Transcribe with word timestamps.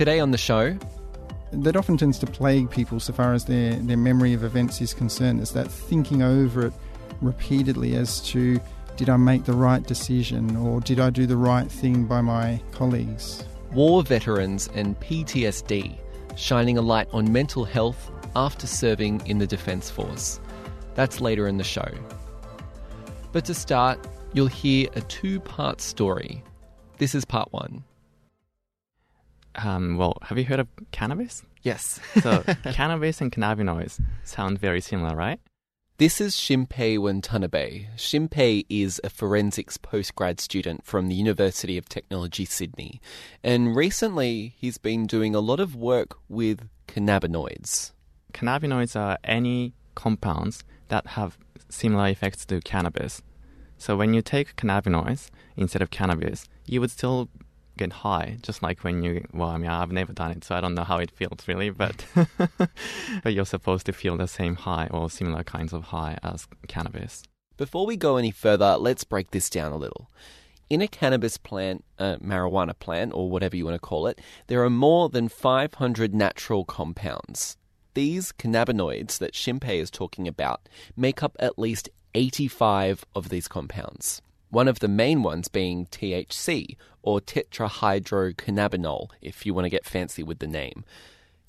Today 0.00 0.18
on 0.18 0.30
the 0.30 0.38
show, 0.38 0.78
that 1.52 1.76
often 1.76 1.98
tends 1.98 2.18
to 2.20 2.26
plague 2.26 2.70
people 2.70 3.00
so 3.00 3.12
far 3.12 3.34
as 3.34 3.44
their, 3.44 3.74
their 3.74 3.98
memory 3.98 4.32
of 4.32 4.44
events 4.44 4.80
is 4.80 4.94
concerned, 4.94 5.42
is 5.42 5.50
that 5.50 5.70
thinking 5.70 6.22
over 6.22 6.68
it 6.68 6.72
repeatedly 7.20 7.96
as 7.96 8.18
to 8.30 8.58
did 8.96 9.10
I 9.10 9.18
make 9.18 9.44
the 9.44 9.52
right 9.52 9.82
decision 9.82 10.56
or 10.56 10.80
did 10.80 11.00
I 11.00 11.10
do 11.10 11.26
the 11.26 11.36
right 11.36 11.70
thing 11.70 12.06
by 12.06 12.22
my 12.22 12.62
colleagues? 12.72 13.44
war 13.74 14.02
veterans 14.02 14.70
and 14.72 14.98
PTSD, 15.00 15.98
shining 16.34 16.78
a 16.78 16.80
light 16.80 17.08
on 17.12 17.30
mental 17.30 17.66
health 17.66 18.10
after 18.34 18.66
serving 18.66 19.20
in 19.26 19.36
the 19.36 19.46
Defence 19.46 19.90
Force. 19.90 20.40
That's 20.94 21.20
later 21.20 21.46
in 21.46 21.58
the 21.58 21.62
show. 21.62 21.92
But 23.32 23.44
to 23.44 23.52
start, 23.52 23.98
you'll 24.32 24.46
hear 24.46 24.88
a 24.94 25.02
two 25.02 25.40
part 25.40 25.82
story. 25.82 26.42
This 26.96 27.14
is 27.14 27.26
part 27.26 27.52
one. 27.52 27.84
Um, 29.62 29.96
well, 29.96 30.16
have 30.22 30.38
you 30.38 30.44
heard 30.44 30.60
of 30.60 30.68
cannabis? 30.90 31.42
Yes. 31.62 32.00
So, 32.22 32.42
cannabis 32.72 33.20
and 33.20 33.30
cannabinoids 33.30 34.00
sound 34.24 34.58
very 34.58 34.80
similar, 34.80 35.14
right? 35.14 35.40
This 35.98 36.18
is 36.20 36.34
Shimpei 36.34 36.98
Watanabe. 36.98 37.88
Shimpei 37.96 38.64
is 38.70 39.02
a 39.04 39.10
forensics 39.10 39.76
postgrad 39.76 40.40
student 40.40 40.86
from 40.86 41.08
the 41.08 41.14
University 41.14 41.76
of 41.76 41.90
Technology, 41.90 42.46
Sydney. 42.46 43.02
And 43.44 43.76
recently, 43.76 44.54
he's 44.56 44.78
been 44.78 45.06
doing 45.06 45.34
a 45.34 45.40
lot 45.40 45.60
of 45.60 45.76
work 45.76 46.16
with 46.28 46.66
cannabinoids. 46.88 47.92
Cannabinoids 48.32 48.98
are 48.98 49.18
any 49.24 49.74
compounds 49.94 50.64
that 50.88 51.06
have 51.08 51.36
similar 51.68 52.08
effects 52.08 52.46
to 52.46 52.60
cannabis. 52.62 53.20
So, 53.76 53.94
when 53.94 54.14
you 54.14 54.22
take 54.22 54.56
cannabinoids 54.56 55.28
instead 55.54 55.82
of 55.82 55.90
cannabis, 55.90 56.46
you 56.64 56.80
would 56.80 56.90
still 56.90 57.28
get 57.80 57.92
high, 57.92 58.36
just 58.42 58.62
like 58.62 58.84
when 58.84 59.02
you. 59.02 59.26
Well, 59.32 59.48
I 59.48 59.56
mean, 59.56 59.70
I've 59.70 59.90
never 59.90 60.12
done 60.12 60.30
it, 60.30 60.44
so 60.44 60.54
I 60.54 60.60
don't 60.60 60.74
know 60.74 60.84
how 60.84 60.98
it 60.98 61.10
feels 61.10 61.48
really, 61.48 61.70
but 61.70 62.04
but 63.24 63.32
you're 63.34 63.46
supposed 63.46 63.86
to 63.86 63.92
feel 63.92 64.16
the 64.16 64.28
same 64.28 64.54
high 64.54 64.88
or 64.90 65.10
similar 65.10 65.42
kinds 65.42 65.72
of 65.72 65.84
high 65.84 66.18
as 66.22 66.46
cannabis. 66.68 67.22
Before 67.56 67.86
we 67.86 67.96
go 67.96 68.16
any 68.16 68.30
further, 68.30 68.76
let's 68.76 69.04
break 69.04 69.30
this 69.30 69.50
down 69.50 69.72
a 69.72 69.76
little. 69.76 70.10
In 70.68 70.82
a 70.82 70.88
cannabis 70.88 71.36
plant, 71.36 71.84
a 71.98 72.16
marijuana 72.18 72.78
plant, 72.78 73.12
or 73.14 73.28
whatever 73.28 73.56
you 73.56 73.64
want 73.64 73.74
to 73.74 73.80
call 73.80 74.06
it, 74.06 74.20
there 74.46 74.62
are 74.62 74.70
more 74.70 75.08
than 75.08 75.28
500 75.28 76.14
natural 76.14 76.64
compounds. 76.64 77.56
These 77.94 78.32
cannabinoids 78.32 79.18
that 79.18 79.34
Shimpei 79.34 79.80
is 79.80 79.90
talking 79.90 80.28
about 80.28 80.68
make 80.96 81.22
up 81.22 81.36
at 81.40 81.58
least 81.58 81.88
85 82.14 83.04
of 83.16 83.30
these 83.30 83.48
compounds. 83.48 84.22
One 84.50 84.68
of 84.68 84.80
the 84.80 84.88
main 84.88 85.22
ones 85.22 85.48
being 85.48 85.86
THC, 85.86 86.76
or 87.02 87.20
tetrahydrocannabinol, 87.20 89.08
if 89.22 89.46
you 89.46 89.54
want 89.54 89.64
to 89.64 89.70
get 89.70 89.86
fancy 89.86 90.22
with 90.22 90.40
the 90.40 90.46
name. 90.46 90.84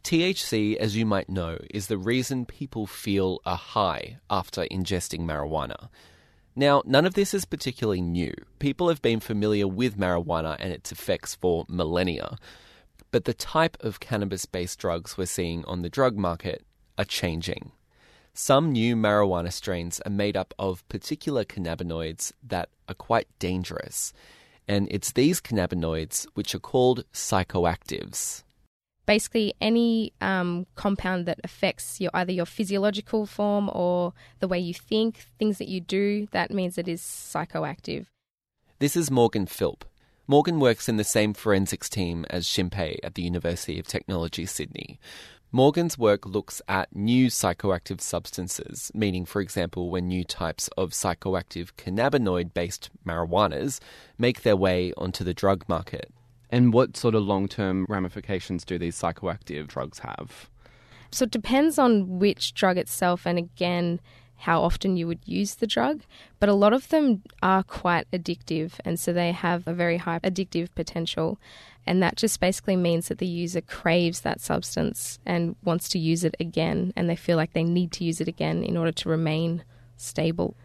THC, 0.03 0.77
as 0.77 0.95
you 0.95 1.05
might 1.05 1.29
know, 1.29 1.57
is 1.71 1.87
the 1.87 1.97
reason 1.97 2.45
people 2.45 2.87
feel 2.87 3.39
a 3.45 3.55
high 3.55 4.17
after 4.29 4.65
ingesting 4.65 5.21
marijuana. 5.21 5.89
Now, 6.55 6.83
none 6.85 7.05
of 7.05 7.13
this 7.13 7.33
is 7.33 7.45
particularly 7.45 8.01
new. 8.01 8.33
People 8.59 8.89
have 8.89 9.01
been 9.01 9.19
familiar 9.19 9.67
with 9.67 9.97
marijuana 9.97 10.57
and 10.59 10.71
its 10.71 10.91
effects 10.91 11.35
for 11.35 11.65
millennia. 11.67 12.37
But 13.11 13.25
the 13.25 13.33
type 13.33 13.77
of 13.79 13.99
cannabis 13.99 14.45
based 14.45 14.79
drugs 14.79 15.17
we're 15.17 15.25
seeing 15.25 15.65
on 15.65 15.81
the 15.81 15.89
drug 15.89 16.17
market 16.17 16.63
are 16.97 17.05
changing. 17.05 17.71
Some 18.33 18.71
new 18.71 18.95
marijuana 18.95 19.51
strains 19.51 19.99
are 20.05 20.09
made 20.09 20.37
up 20.37 20.53
of 20.57 20.87
particular 20.87 21.43
cannabinoids 21.43 22.31
that 22.47 22.69
are 22.87 22.95
quite 22.95 23.27
dangerous. 23.39 24.13
And 24.67 24.87
it's 24.89 25.11
these 25.11 25.41
cannabinoids 25.41 26.25
which 26.33 26.55
are 26.55 26.59
called 26.59 27.03
psychoactives. 27.13 28.43
basically 29.05 29.53
any 29.59 30.13
um, 30.21 30.65
compound 30.75 31.25
that 31.25 31.39
affects 31.43 31.99
your 31.99 32.11
either 32.13 32.31
your 32.31 32.45
physiological 32.45 33.25
form 33.25 33.69
or 33.73 34.13
the 34.39 34.47
way 34.47 34.59
you 34.59 34.73
think, 34.73 35.25
things 35.37 35.57
that 35.57 35.67
you 35.67 35.81
do, 35.81 36.27
that 36.31 36.51
means 36.51 36.77
it 36.77 36.87
is 36.87 37.01
psychoactive. 37.01 38.05
This 38.79 38.95
is 38.95 39.11
Morgan 39.11 39.45
Philp. 39.45 39.83
Morgan 40.27 40.59
works 40.61 40.87
in 40.87 40.95
the 40.95 41.03
same 41.03 41.33
forensics 41.33 41.89
team 41.89 42.25
as 42.29 42.45
Shimpei 42.45 42.99
at 43.03 43.15
the 43.15 43.21
University 43.21 43.79
of 43.79 43.87
Technology, 43.87 44.45
Sydney. 44.45 44.97
Morgan's 45.53 45.97
work 45.97 46.25
looks 46.25 46.61
at 46.69 46.95
new 46.95 47.27
psychoactive 47.27 47.99
substances, 47.99 48.89
meaning, 48.95 49.25
for 49.25 49.41
example, 49.41 49.89
when 49.89 50.07
new 50.07 50.23
types 50.23 50.69
of 50.77 50.91
psychoactive 50.91 51.73
cannabinoid 51.77 52.53
based 52.53 52.89
marijuanas 53.05 53.81
make 54.17 54.43
their 54.43 54.55
way 54.55 54.93
onto 54.95 55.25
the 55.25 55.33
drug 55.33 55.65
market. 55.67 56.09
And 56.49 56.71
what 56.71 56.95
sort 56.95 57.15
of 57.15 57.23
long 57.23 57.49
term 57.49 57.85
ramifications 57.89 58.63
do 58.63 58.77
these 58.77 58.97
psychoactive 58.97 59.67
drugs 59.67 59.99
have? 59.99 60.49
So 61.11 61.23
it 61.23 61.31
depends 61.31 61.77
on 61.77 62.19
which 62.19 62.53
drug 62.53 62.77
itself 62.77 63.27
and 63.27 63.37
again 63.37 63.99
how 64.41 64.61
often 64.61 64.97
you 64.97 65.07
would 65.07 65.19
use 65.25 65.55
the 65.55 65.67
drug, 65.67 66.01
but 66.39 66.49
a 66.49 66.53
lot 66.53 66.73
of 66.73 66.89
them 66.89 67.21
are 67.43 67.63
quite 67.63 68.09
addictive 68.11 68.73
and 68.83 68.99
so 68.99 69.13
they 69.13 69.31
have 69.31 69.67
a 69.67 69.73
very 69.73 69.97
high 69.97 70.19
addictive 70.19 70.69
potential. 70.75 71.39
And 71.85 72.01
that 72.03 72.15
just 72.15 72.39
basically 72.39 72.75
means 72.75 73.07
that 73.07 73.17
the 73.17 73.27
user 73.27 73.61
craves 73.61 74.21
that 74.21 74.41
substance 74.41 75.19
and 75.25 75.55
wants 75.63 75.89
to 75.89 75.99
use 75.99 76.23
it 76.23 76.35
again, 76.39 76.93
and 76.95 77.09
they 77.09 77.15
feel 77.15 77.37
like 77.37 77.53
they 77.53 77.63
need 77.63 77.91
to 77.93 78.03
use 78.03 78.21
it 78.21 78.27
again 78.27 78.63
in 78.63 78.77
order 78.77 78.91
to 78.91 79.09
remain 79.09 79.63
stable. 79.97 80.55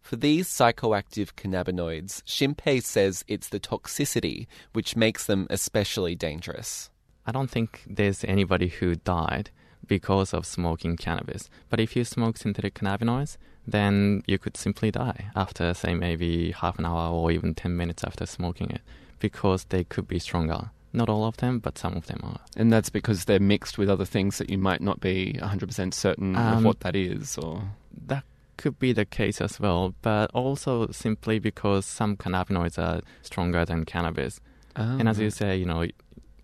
For 0.00 0.16
these 0.16 0.48
psychoactive 0.48 1.34
cannabinoids, 1.34 2.22
Shimpei 2.24 2.82
says 2.82 3.24
it's 3.28 3.48
the 3.48 3.60
toxicity 3.60 4.46
which 4.72 4.96
makes 4.96 5.26
them 5.26 5.46
especially 5.50 6.14
dangerous. 6.14 6.90
I 7.26 7.32
don't 7.32 7.50
think 7.50 7.82
there's 7.88 8.24
anybody 8.24 8.68
who 8.68 8.94
died 8.94 9.50
because 9.86 10.32
of 10.34 10.46
smoking 10.46 10.96
cannabis. 10.96 11.48
But 11.70 11.80
if 11.80 11.96
you 11.96 12.04
smoke 12.04 12.36
synthetic 12.36 12.74
cannabinoids, 12.74 13.36
then 13.66 14.22
you 14.26 14.38
could 14.38 14.56
simply 14.56 14.90
die 14.90 15.30
after, 15.34 15.74
say, 15.74 15.94
maybe 15.94 16.52
half 16.52 16.78
an 16.78 16.86
hour 16.86 17.10
or 17.12 17.30
even 17.32 17.54
10 17.54 17.76
minutes 17.76 18.04
after 18.04 18.26
smoking 18.26 18.70
it 18.70 18.80
because 19.18 19.64
they 19.64 19.84
could 19.84 20.06
be 20.06 20.18
stronger. 20.18 20.70
Not 20.92 21.08
all 21.08 21.24
of 21.24 21.36
them, 21.38 21.58
but 21.58 21.76
some 21.76 21.94
of 21.96 22.06
them 22.06 22.20
are. 22.22 22.40
And 22.56 22.72
that's 22.72 22.90
because 22.90 23.24
they're 23.24 23.40
mixed 23.40 23.76
with 23.76 23.90
other 23.90 24.04
things 24.04 24.38
that 24.38 24.48
you 24.48 24.56
might 24.58 24.80
not 24.80 25.00
be 25.00 25.36
100% 25.42 25.92
certain 25.92 26.36
of 26.36 26.58
Um, 26.58 26.64
what 26.64 26.80
that 26.80 26.96
is, 26.96 27.36
or. 27.36 27.62
That 28.06 28.24
could 28.56 28.78
be 28.78 28.92
the 28.92 29.04
case 29.04 29.40
as 29.40 29.60
well, 29.60 29.94
but 30.00 30.30
also 30.32 30.86
simply 30.92 31.38
because 31.38 31.84
some 31.84 32.16
cannabinoids 32.16 32.78
are 32.78 33.02
stronger 33.22 33.64
than 33.64 33.84
cannabis. 33.84 34.40
And 34.76 35.08
as 35.08 35.18
you 35.18 35.30
say, 35.30 35.56
you 35.56 35.64
know, 35.64 35.86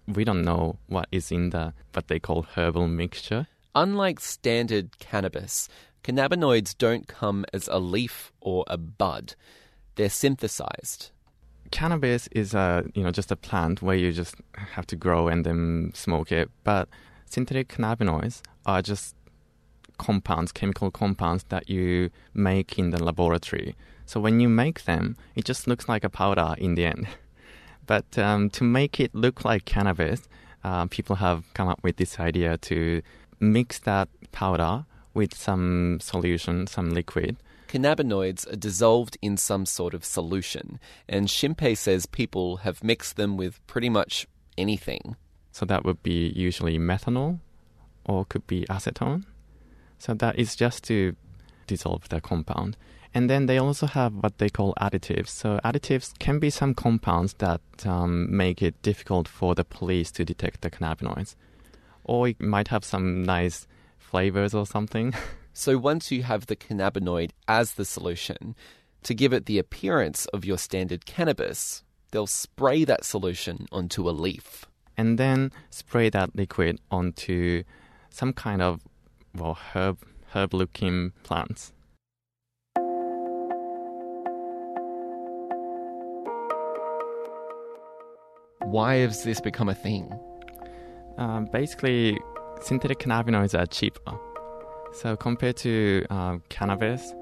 we 0.06 0.24
don't 0.24 0.42
know 0.42 0.78
what 0.86 1.08
is 1.12 1.30
in 1.30 1.50
the 1.50 1.72
what 1.92 2.08
they 2.08 2.18
call 2.18 2.42
herbal 2.54 2.88
mixture. 2.88 3.46
Unlike 3.74 4.20
standard 4.20 4.98
cannabis, 4.98 5.68
cannabinoids 6.04 6.76
don't 6.76 7.06
come 7.06 7.44
as 7.52 7.68
a 7.68 7.78
leaf 7.78 8.32
or 8.40 8.64
a 8.66 8.76
bud. 8.76 9.34
They're 9.94 10.10
synthesized. 10.10 11.10
Cannabis 11.70 12.28
is 12.32 12.54
a 12.54 12.84
you 12.94 13.02
know 13.02 13.10
just 13.10 13.32
a 13.32 13.36
plant 13.36 13.82
where 13.82 13.96
you 13.96 14.12
just 14.12 14.36
have 14.54 14.86
to 14.88 14.96
grow 14.96 15.28
and 15.28 15.44
then 15.44 15.92
smoke 15.94 16.32
it. 16.32 16.50
But 16.64 16.88
synthetic 17.26 17.69
cannabinoids 17.69 18.43
are 18.66 18.82
just 18.82 19.14
compounds, 19.99 20.52
chemical 20.52 20.90
compounds 20.90 21.44
that 21.49 21.70
you 21.70 22.10
make 22.34 22.78
in 22.78 22.90
the 22.90 23.02
laboratory. 23.02 23.75
So 24.04 24.20
when 24.20 24.40
you 24.40 24.49
make 24.49 24.84
them, 24.84 25.16
it 25.34 25.44
just 25.44 25.66
looks 25.66 25.88
like 25.88 26.04
a 26.04 26.10
powder 26.10 26.54
in 26.58 26.75
the 26.75 26.87
end. 26.87 27.06
But 27.87 28.19
um, 28.19 28.50
to 28.50 28.64
make 28.64 29.00
it 29.00 29.14
look 29.14 29.44
like 29.44 29.64
cannabis, 29.64 30.29
uh, 30.64 30.87
people 30.87 31.17
have 31.17 31.44
come 31.55 31.69
up 31.69 31.82
with 31.82 31.96
this 31.96 32.20
idea 32.20 32.56
to 32.58 33.02
mix 33.40 33.79
that 33.81 34.08
powder 34.31 34.87
with 35.14 35.34
some 35.34 35.99
solution, 36.00 36.67
some 36.67 36.90
liquid, 36.94 37.37
Cannabinoids 37.73 38.52
are 38.52 38.56
dissolved 38.56 39.17
in 39.23 39.38
some 39.38 39.64
sort 39.64 39.94
of 39.94 40.05
solution, 40.05 40.79
and 41.08 41.26
Shimpei 41.26 41.75
says 41.75 42.05
people 42.05 42.58
have 42.58 42.84
mixed 42.84 43.17
them 43.17 43.38
with 43.38 43.67
pretty 43.67 43.88
much 43.88 44.26
anything. 44.58 45.17
So 45.52 45.64
that 45.64 45.82
would 45.82 46.02
be 46.02 46.28
usually 46.37 46.78
methanol 46.78 47.40
or 48.05 48.26
could 48.26 48.46
be 48.46 48.67
acetone. 48.69 49.25
So 49.99 50.12
that 50.12 50.38
is 50.38 50.55
just 50.55 50.85
to 50.85 51.17
dissolve 51.67 52.11
the 52.11 52.20
compound. 52.20 52.76
And 53.14 53.29
then 53.29 53.47
they 53.47 53.59
also 53.59 53.87
have 53.87 54.14
what 54.14 54.38
they 54.38 54.49
call 54.49 54.75
additives. 54.81 55.29
So 55.29 55.61
additives 55.64 56.19
can 56.19 56.38
be 56.38 56.50
some 56.50 56.75
compounds 56.75 57.35
that 57.35 57.61
um, 57.85 58.35
make 58.35 58.62
it 58.62 58.81
difficult 58.82 59.29
for 59.29 59.55
the 59.55 59.64
police 59.64 60.11
to 60.12 60.25
detect 60.25 60.62
the 60.62 60.70
cannabinoids, 60.70 61.35
or 62.05 62.29
it 62.29 62.41
might 62.41 62.69
have 62.69 62.85
some 62.85 63.23
nice 63.23 63.67
flavors 63.99 64.55
or 64.55 64.67
something. 64.67 65.14
So 65.55 65.76
once 65.76 66.11
you 66.11 66.23
have 66.23 66.47
the 66.47 66.56
cannabinoid 66.56 67.32
as 67.47 67.75
the 67.75 67.85
solution, 67.85 68.56
to 69.03 69.12
give 69.12 69.35
it 69.35 69.44
the 69.44 69.59
appearance 69.59 70.25
of 70.32 70.47
your 70.47 70.56
standard 70.56 71.05
cannabis, 71.05 71.85
they'll 72.11 72.26
spray 72.26 72.85
that 72.87 73.05
solution 73.05 73.67
onto 73.70 74.09
a 74.09 74.17
leaf. 74.17 74.64
and 74.97 75.19
then 75.19 75.50
spray 75.70 76.09
that 76.11 76.35
liquid 76.37 76.79
onto 76.91 77.64
some 78.11 78.32
kind 78.32 78.62
of 78.62 78.81
well 79.35 79.59
herb 79.75 79.99
herb 80.35 80.55
looking 80.55 81.12
plants. 81.23 81.73
Why 88.72 88.94
has 89.00 89.22
this 89.22 89.38
become 89.38 89.69
a 89.69 89.74
thing? 89.74 90.19
Um, 91.19 91.44
basically, 91.44 92.19
synthetic 92.62 93.00
cannabinoids 93.00 93.52
are 93.52 93.66
cheaper. 93.66 94.19
So 94.94 95.14
compared 95.14 95.58
to 95.58 96.06
uh, 96.08 96.38
cannabis, 96.48 97.12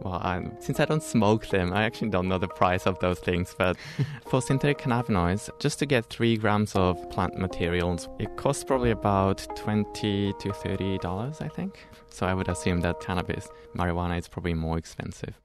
well, 0.00 0.14
I, 0.14 0.44
since 0.60 0.78
I 0.78 0.84
don't 0.84 1.02
smoke 1.02 1.48
them, 1.48 1.72
I 1.72 1.82
actually 1.82 2.10
don't 2.10 2.28
know 2.28 2.38
the 2.38 2.46
price 2.46 2.86
of 2.86 3.00
those 3.00 3.18
things. 3.18 3.52
But 3.58 3.76
for 4.28 4.40
synthetic 4.40 4.78
cannabinoids, 4.78 5.50
just 5.58 5.80
to 5.80 5.86
get 5.86 6.06
three 6.06 6.36
grams 6.36 6.76
of 6.76 7.10
plant 7.10 7.36
materials, 7.36 8.08
it 8.20 8.36
costs 8.36 8.62
probably 8.62 8.92
about 8.92 9.44
twenty 9.56 10.34
to 10.38 10.52
thirty 10.52 10.98
dollars, 10.98 11.40
I 11.40 11.48
think. 11.48 11.84
So 12.10 12.26
I 12.28 12.34
would 12.34 12.48
assume 12.48 12.82
that 12.82 13.00
cannabis, 13.00 13.48
marijuana, 13.74 14.20
is 14.20 14.28
probably 14.28 14.54
more 14.54 14.78
expensive. 14.78 15.40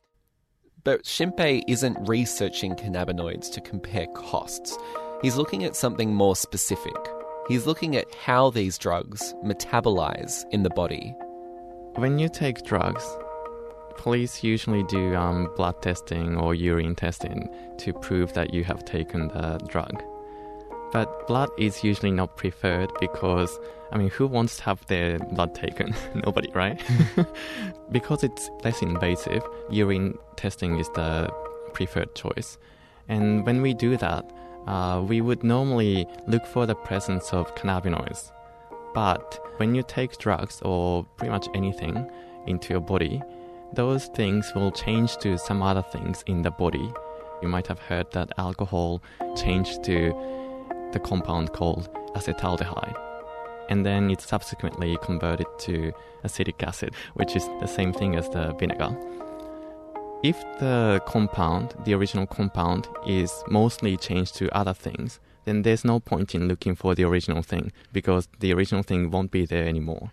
But 0.84 1.04
Shinpei 1.04 1.64
isn't 1.68 1.98
researching 2.08 2.76
cannabinoids 2.76 3.52
to 3.54 3.62
compare 3.62 4.06
costs. 4.08 4.78
He's 5.22 5.38
looking 5.38 5.64
at 5.64 5.76
something 5.76 6.14
more 6.14 6.36
specific. 6.36 6.96
He's 7.48 7.68
looking 7.68 7.96
at 7.96 8.14
how 8.16 8.50
these 8.50 8.80
drugs 8.80 9.36
metabolize 9.46 10.46
in 10.52 10.64
the 10.64 10.72
body. 10.72 11.16
When 11.96 12.18
you 12.18 12.28
take 12.28 12.64
drugs, 12.64 13.06
police 13.98 14.44
usually 14.44 14.82
do 14.84 15.16
um, 15.16 15.52
blood 15.56 15.80
testing 15.84 16.38
or 16.38 16.56
urine 16.56 16.96
testing 16.96 17.50
to 17.78 17.94
prove 17.94 18.34
that 18.34 18.52
you 18.52 18.64
have 18.64 18.84
taken 18.84 19.28
the 19.28 19.60
drug. 19.68 20.02
But 20.92 21.28
blood 21.28 21.50
is 21.58 21.84
usually 21.84 22.12
not 22.12 22.36
preferred 22.36 22.92
because, 23.00 23.60
I 23.92 24.00
mean, 24.00 24.10
who 24.10 24.26
wants 24.26 24.58
to 24.58 24.64
have 24.64 24.84
their 24.88 25.20
blood 25.20 25.54
taken? 25.54 25.94
Nobody, 26.16 26.50
right? 26.54 26.82
because 27.92 28.24
it's 28.24 28.50
less 28.64 28.82
invasive, 28.82 29.44
urine 29.70 30.18
testing 30.36 30.80
is 30.80 30.90
the 30.96 31.30
preferred 31.74 32.16
choice. 32.16 32.58
And 33.08 33.46
when 33.46 33.62
we 33.62 33.76
do 33.76 33.98
that, 33.98 34.26
uh, 34.68 35.04
we 35.08 35.22
would 35.22 35.44
normally 35.44 36.08
look 36.28 36.46
for 36.46 36.66
the 36.66 36.76
presence 36.76 37.34
of 37.34 37.54
cannabinoids. 37.56 38.32
But 38.94 39.40
when 39.58 39.74
you 39.74 39.84
take 39.84 40.18
drugs 40.18 40.62
or 40.64 41.06
pretty 41.18 41.32
much 41.32 41.48
anything 41.56 42.10
into 42.48 42.74
your 42.74 42.82
body, 42.82 43.22
those 43.74 44.08
things 44.08 44.52
will 44.54 44.72
change 44.72 45.18
to 45.18 45.38
some 45.38 45.62
other 45.62 45.82
things 45.82 46.24
in 46.28 46.42
the 46.42 46.52
body. 46.52 46.92
You 47.42 47.48
might 47.48 47.68
have 47.68 47.80
heard 47.80 48.12
that 48.12 48.32
alcohol 48.38 49.02
changed 49.36 49.84
to 49.86 50.14
the 50.92 51.00
compound 51.00 51.54
called 51.54 51.90
acetaldehyde. 52.16 52.98
And 53.70 53.86
then 53.86 54.12
it's 54.12 54.28
subsequently 54.28 54.98
converted 55.02 55.48
to 55.60 55.94
acetic 56.24 56.62
acid, 56.62 56.94
which 57.14 57.36
is 57.36 57.46
the 57.62 57.68
same 57.68 57.94
thing 57.94 58.16
as 58.16 58.28
the 58.30 58.54
vinegar. 58.60 58.96
If 60.24 60.40
the 60.60 61.02
compound, 61.08 61.74
the 61.84 61.96
original 61.96 62.28
compound, 62.28 62.88
is 63.08 63.44
mostly 63.48 63.98
changed 63.98 64.36
to 64.36 64.56
other 64.56 64.74
things, 64.74 65.20
then 65.46 65.64
there's 65.64 65.84
no 65.84 66.00
point 66.00 66.36
in 66.36 66.48
looking 66.48 66.76
for 66.76 66.94
the 66.94 67.06
original 67.06 67.42
thing 67.42 67.72
because 67.92 68.28
the 68.40 68.54
original 68.54 68.84
thing 68.84 69.10
won't 69.10 69.32
be 69.32 69.48
there 69.48 69.68
anymore. 69.68 70.12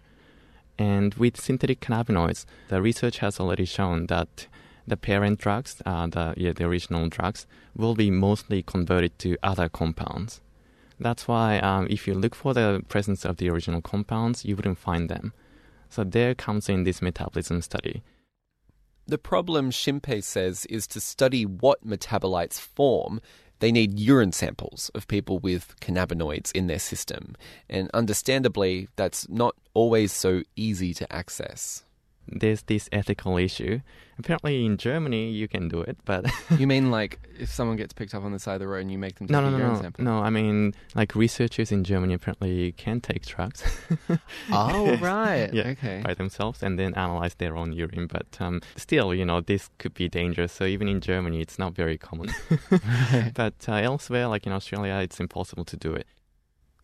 And 0.78 1.12
with 1.14 1.38
synthetic 1.38 1.80
cannabinoids, 1.80 2.46
the 2.68 2.80
research 2.80 3.18
has 3.18 3.38
already 3.38 3.66
shown 3.66 4.06
that 4.06 4.46
the 4.86 4.96
parent 4.96 5.40
drugs, 5.40 5.82
uh, 5.84 6.06
the, 6.06 6.32
yeah, 6.38 6.52
the 6.52 6.64
original 6.64 7.08
drugs, 7.08 7.46
will 7.76 7.94
be 7.94 8.10
mostly 8.10 8.62
converted 8.62 9.18
to 9.18 9.36
other 9.42 9.68
compounds. 9.68 10.40
That's 10.98 11.28
why 11.28 11.58
um, 11.58 11.86
if 11.90 12.08
you 12.08 12.14
look 12.14 12.34
for 12.34 12.54
the 12.54 12.82
presence 12.88 13.26
of 13.26 13.36
the 13.36 13.50
original 13.50 13.82
compounds, 13.82 14.46
you 14.46 14.56
wouldn't 14.56 14.78
find 14.78 15.10
them. 15.10 15.34
So 15.90 16.02
there 16.02 16.34
comes 16.34 16.70
in 16.70 16.84
this 16.84 17.02
metabolism 17.02 17.60
study. 17.60 18.02
The 19.08 19.16
problem, 19.16 19.70
Shinpei 19.70 20.22
says, 20.22 20.66
is 20.66 20.86
to 20.88 21.00
study 21.00 21.46
what 21.46 21.86
metabolites 21.86 22.60
form. 22.60 23.22
They 23.58 23.72
need 23.72 23.98
urine 23.98 24.32
samples 24.32 24.90
of 24.94 25.08
people 25.08 25.38
with 25.38 25.74
cannabinoids 25.80 26.52
in 26.52 26.66
their 26.66 26.78
system. 26.78 27.34
And 27.70 27.90
understandably, 27.94 28.88
that's 28.96 29.26
not 29.30 29.56
always 29.72 30.12
so 30.12 30.42
easy 30.56 30.92
to 30.92 31.10
access. 31.10 31.84
There's 32.30 32.62
this 32.62 32.88
ethical 32.92 33.36
issue. 33.38 33.80
Apparently, 34.18 34.66
in 34.66 34.76
Germany, 34.76 35.30
you 35.30 35.46
can 35.48 35.68
do 35.68 35.80
it, 35.80 35.96
but 36.04 36.26
You 36.58 36.66
mean 36.66 36.90
like 36.98 37.20
if 37.38 37.48
someone 37.50 37.76
gets 37.76 37.92
picked 37.92 38.14
up 38.14 38.24
on 38.24 38.32
the 38.32 38.38
side 38.38 38.54
of 38.54 38.60
the 38.60 38.66
road 38.68 38.80
and 38.80 38.90
you 38.90 38.98
make 38.98 39.14
them 39.16 39.28
take 39.28 39.32
no, 39.32 39.40
no, 39.48 39.56
no, 39.56 39.74
no, 39.74 39.80
sample? 39.80 40.04
no. 40.04 40.18
I 40.18 40.30
mean, 40.30 40.74
like 40.94 41.14
researchers 41.14 41.70
in 41.70 41.84
Germany 41.84 42.14
apparently 42.14 42.72
can 42.72 43.00
take 43.00 43.24
drugs. 43.26 43.62
Oh, 44.52 44.96
right. 45.00 45.52
yeah, 45.52 45.68
Okay. 45.68 46.02
by 46.04 46.14
themselves 46.14 46.62
and 46.62 46.78
then 46.78 46.94
analyze 46.94 47.34
their 47.34 47.56
own 47.56 47.72
urine. 47.72 48.06
But 48.08 48.26
um, 48.40 48.60
still, 48.76 49.14
you 49.14 49.24
know, 49.24 49.40
this 49.40 49.70
could 49.78 49.94
be 49.94 50.08
dangerous. 50.08 50.52
So 50.52 50.64
even 50.64 50.88
in 50.88 51.00
Germany, 51.00 51.40
it's 51.40 51.58
not 51.58 51.74
very 51.74 51.96
common. 51.98 52.30
but 53.34 53.54
uh, 53.68 53.72
elsewhere, 53.74 54.26
like 54.28 54.46
in 54.46 54.52
Australia, 54.52 54.94
it's 54.96 55.20
impossible 55.20 55.64
to 55.66 55.76
do 55.76 55.92
it. 55.94 56.06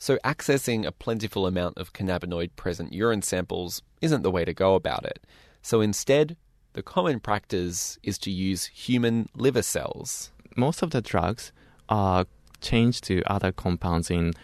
So, 0.04 0.18
accessing 0.18 0.84
a 0.84 0.92
plentiful 0.92 1.46
amount 1.46 1.78
of 1.78 1.94
cannabinoid 1.94 2.50
present 2.56 2.92
urine 2.92 3.22
samples 3.22 3.80
isn't 4.02 4.20
the 4.20 4.30
way 4.30 4.44
to 4.44 4.52
go 4.52 4.74
about 4.74 5.06
it. 5.06 5.18
So, 5.62 5.80
instead, 5.80 6.36
the 6.74 6.82
common 6.82 7.20
practice 7.20 7.98
is 8.02 8.18
to 8.18 8.30
use 8.30 8.66
human 8.66 9.30
liver 9.34 9.62
cells. 9.62 10.30
Most 10.56 10.82
of 10.82 10.90
the 10.90 11.00
drugs 11.00 11.52
are 11.88 12.26
changed 12.60 13.04
to 13.04 13.22
other 13.24 13.50
compounds 13.50 14.10
in 14.10 14.34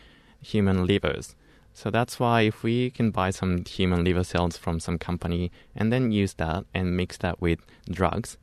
human 0.41 0.87
livers. 0.87 1.37
So 1.75 1.91
that's 1.91 2.19
why 2.19 2.41
if 2.41 2.63
we 2.63 2.89
can 2.89 3.11
buy 3.11 3.29
some 3.29 3.63
human 3.67 4.03
liver 4.03 4.25
cells 4.25 4.56
from 4.56 4.81
some 4.81 4.97
company 4.97 5.53
and 5.77 5.93
then 5.93 6.11
use 6.11 6.33
that 6.45 6.65
and 6.73 6.97
mix 6.97 7.19
that 7.19 7.39
with 7.39 7.59
drugs, 7.91 8.39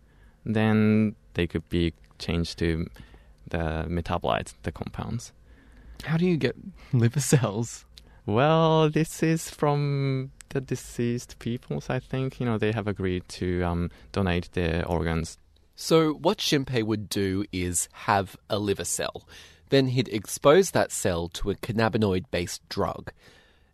then 0.46 1.16
they 1.34 1.48
could 1.48 1.68
be 1.70 1.96
changed 2.20 2.60
to 2.60 2.88
the 3.50 3.88
metabolites, 3.90 4.54
the 4.62 4.72
compounds. 4.72 5.32
How 6.04 6.18
do 6.18 6.26
you 6.26 6.38
get 6.38 6.56
liver 6.94 7.20
cells? 7.20 7.86
Well, 8.26 8.90
this 8.90 9.24
is 9.24 9.50
from 9.50 10.32
the 10.50 10.62
deceased 10.62 11.40
peoples, 11.40 11.90
I 11.90 12.00
think. 12.00 12.40
You 12.40 12.46
know, 12.46 12.58
they 12.58 12.72
have 12.72 12.88
agreed 12.88 13.28
to 13.30 13.64
um, 13.64 13.92
donate 14.12 14.50
their 14.54 14.86
organs. 14.88 15.38
So, 15.76 16.14
what 16.14 16.40
Shinpei 16.40 16.84
would 16.84 17.08
do 17.08 17.46
is 17.52 17.88
have 17.94 18.36
a 18.50 18.60
liver 18.60 18.84
cell. 18.84 19.28
Then 19.70 19.88
he'd 19.88 20.10
expose 20.10 20.72
that 20.72 20.92
cell 20.92 21.30
to 21.30 21.52
a 21.52 21.56
cannabinoid 21.56 22.26
based 22.32 22.68
drug. 22.70 23.12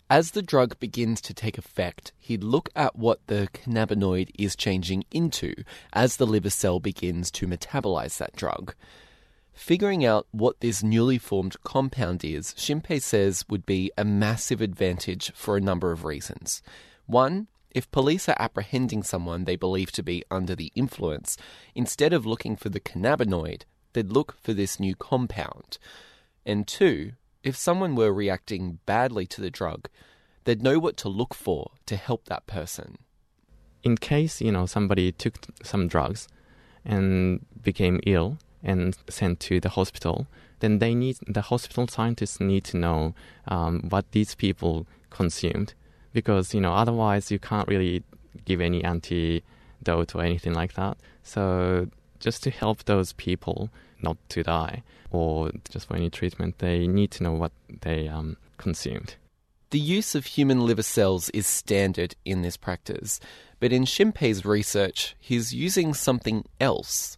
As 0.09 0.31
the 0.31 0.41
drug 0.41 0.79
begins 0.79 1.21
to 1.21 1.33
take 1.33 1.57
effect, 1.57 2.11
he'd 2.19 2.43
look 2.43 2.69
at 2.75 2.95
what 2.95 3.25
the 3.27 3.47
cannabinoid 3.53 4.29
is 4.37 4.55
changing 4.55 5.05
into 5.11 5.55
as 5.93 6.17
the 6.17 6.27
liver 6.27 6.49
cell 6.49 6.79
begins 6.79 7.31
to 7.31 7.47
metabolize 7.47 8.17
that 8.17 8.35
drug. 8.35 8.75
Figuring 9.53 10.03
out 10.03 10.27
what 10.31 10.59
this 10.59 10.83
newly 10.83 11.17
formed 11.17 11.55
compound 11.63 12.25
is, 12.25 12.53
Shinpei 12.55 13.01
says 13.01 13.45
would 13.49 13.65
be 13.65 13.91
a 13.97 14.03
massive 14.03 14.61
advantage 14.61 15.31
for 15.33 15.55
a 15.55 15.61
number 15.61 15.91
of 15.91 16.03
reasons. 16.03 16.61
One, 17.05 17.47
if 17.71 17.89
police 17.91 18.27
are 18.27 18.35
apprehending 18.39 19.03
someone 19.03 19.45
they 19.45 19.55
believe 19.55 19.91
to 19.93 20.03
be 20.03 20.23
under 20.29 20.55
the 20.55 20.71
influence, 20.75 21.37
instead 21.75 22.13
of 22.13 22.25
looking 22.25 22.55
for 22.55 22.69
the 22.69 22.79
cannabinoid, 22.79 23.63
they'd 23.93 24.11
look 24.11 24.35
for 24.41 24.53
this 24.53 24.79
new 24.79 24.95
compound. 24.95 25.77
And 26.45 26.67
two, 26.67 27.13
if 27.43 27.55
someone 27.55 27.95
were 27.95 28.13
reacting 28.13 28.79
badly 28.85 29.25
to 29.27 29.41
the 29.41 29.51
drug, 29.51 29.87
they'd 30.43 30.63
know 30.63 30.79
what 30.79 30.97
to 30.97 31.09
look 31.09 31.33
for 31.33 31.71
to 31.85 31.95
help 31.95 32.25
that 32.25 32.47
person. 32.47 32.97
In 33.83 33.97
case, 33.97 34.41
you 34.41 34.51
know, 34.51 34.65
somebody 34.65 35.11
took 35.11 35.35
some 35.61 35.87
drugs 35.87 36.27
and 36.85 37.45
became 37.61 37.99
ill 38.05 38.37
and 38.63 38.97
sent 39.09 39.39
to 39.41 39.59
the 39.59 39.69
hospital, 39.69 40.27
then 40.59 40.79
they 40.79 40.95
need 40.95 41.17
the 41.27 41.41
hospital 41.41 41.87
scientists 41.87 42.39
need 42.39 42.63
to 42.65 42.77
know 42.77 43.13
um, 43.47 43.81
what 43.89 44.11
these 44.11 44.35
people 44.35 44.87
consumed, 45.09 45.73
because 46.13 46.53
you 46.53 46.61
know 46.61 46.73
otherwise 46.73 47.31
you 47.31 47.39
can't 47.39 47.67
really 47.67 48.03
give 48.45 48.61
any 48.61 48.83
antidote 48.83 50.15
or 50.15 50.21
anything 50.21 50.53
like 50.53 50.73
that. 50.73 50.97
So 51.23 51.87
just 52.19 52.43
to 52.43 52.49
help 52.49 52.85
those 52.85 53.13
people 53.13 53.69
not 54.01 54.17
to 54.29 54.43
die 54.43 54.83
or 55.11 55.51
just 55.69 55.87
for 55.87 55.95
any 55.95 56.09
treatment, 56.09 56.59
they 56.59 56.87
need 56.87 57.11
to 57.11 57.23
know 57.23 57.33
what 57.33 57.51
they 57.81 58.07
um, 58.07 58.37
consumed. 58.57 59.15
The 59.69 59.79
use 59.79 60.15
of 60.15 60.25
human 60.25 60.65
liver 60.65 60.83
cells 60.83 61.29
is 61.31 61.47
standard 61.47 62.15
in 62.25 62.43
this 62.43 62.57
practice, 62.57 63.19
But 63.63 63.71
in 63.71 63.85
Shinpei's 63.85 64.43
research, 64.43 65.15
he's 65.21 65.53
using 65.53 65.93
something 65.93 66.43
else 66.59 67.17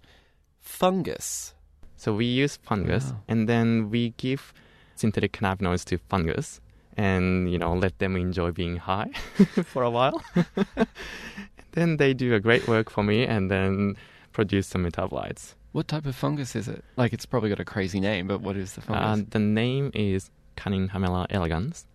fungus. 0.66 1.54
So 1.96 2.14
we 2.14 2.26
use 2.26 2.58
fungus 2.58 3.06
Wow. 3.12 3.22
and 3.30 3.48
then 3.50 3.90
we 3.90 4.10
give 4.18 4.54
synthetic 4.96 5.32
cannabinoids 5.34 5.86
to 5.86 5.98
fungus 5.98 6.60
and 6.98 7.52
you 7.52 7.58
know 7.58 7.74
let 7.74 7.98
them 8.00 8.16
enjoy 8.16 8.52
being 8.52 8.78
high 8.78 9.10
for 9.66 9.84
a 9.84 9.90
while. 9.90 10.22
then 11.72 11.98
they 11.98 12.14
do 12.14 12.34
a 12.34 12.40
great 12.40 12.68
work 12.68 12.90
for 12.90 13.04
me 13.04 13.26
and 13.26 13.50
then 13.52 13.96
produce 14.34 14.68
some 14.68 14.84
metabolites. 14.86 15.54
What 15.72 15.88
type 15.88 16.06
of 16.06 16.16
fungus 16.16 16.56
is 16.56 16.68
it? 16.70 16.84
Like, 16.96 17.12
it's 17.12 17.26
probably 17.26 17.50
got 17.50 17.60
a 17.60 17.66
crazy 17.66 18.00
name, 18.00 18.28
but 18.28 18.40
what 18.40 18.56
is 18.56 18.74
the 18.74 18.82
fungus? 18.82 19.20
Uh, 19.22 19.26
the 19.30 19.40
name 19.40 19.92
is 19.94 20.32
Cunninghamella 20.56 21.26
elegans 21.30 21.86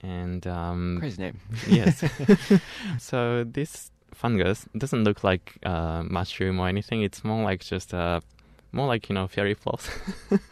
and 0.00 0.44
um, 0.48 0.96
crazy 0.98 1.22
name. 1.22 1.40
yes. 1.68 2.02
so 2.98 3.44
this 3.44 3.92
fungus 4.14 4.66
doesn't 4.76 5.04
look 5.04 5.24
like 5.24 5.58
uh, 5.64 6.02
mushroom 6.02 6.60
or 6.60 6.68
anything. 6.68 7.02
It's 7.02 7.24
more 7.24 7.42
like 7.42 7.64
just 7.64 7.92
a 7.92 8.22
more 8.72 8.86
like 8.86 9.08
you 9.08 9.14
know 9.14 9.26
fairy 9.28 9.54
floss. 9.54 9.88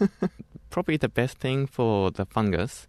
Probably 0.71 0.97
the 0.97 1.09
best 1.09 1.39
thing 1.39 1.67
for 1.67 2.11
the 2.11 2.25
fungus, 2.25 2.87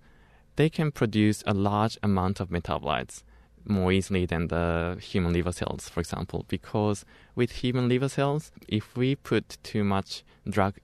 they 0.56 0.70
can 0.70 0.92
produce 0.92 1.44
a 1.46 1.54
large 1.54 1.98
amount 2.02 2.40
of 2.40 2.50
metabolites 2.50 3.24
more 3.66 3.92
easily 3.92 4.26
than 4.26 4.48
the 4.48 4.98
human 5.02 5.34
liver 5.34 5.52
cells, 5.52 5.90
for 5.90 6.00
example. 6.00 6.46
Because 6.48 7.06
with 7.36 7.52
human 7.52 7.90
liver 7.90 8.10
cells, 8.10 8.52
if 8.68 8.96
we 8.96 9.16
put 9.16 9.58
too 9.64 9.84
much 9.84 10.24
drug 10.48 10.76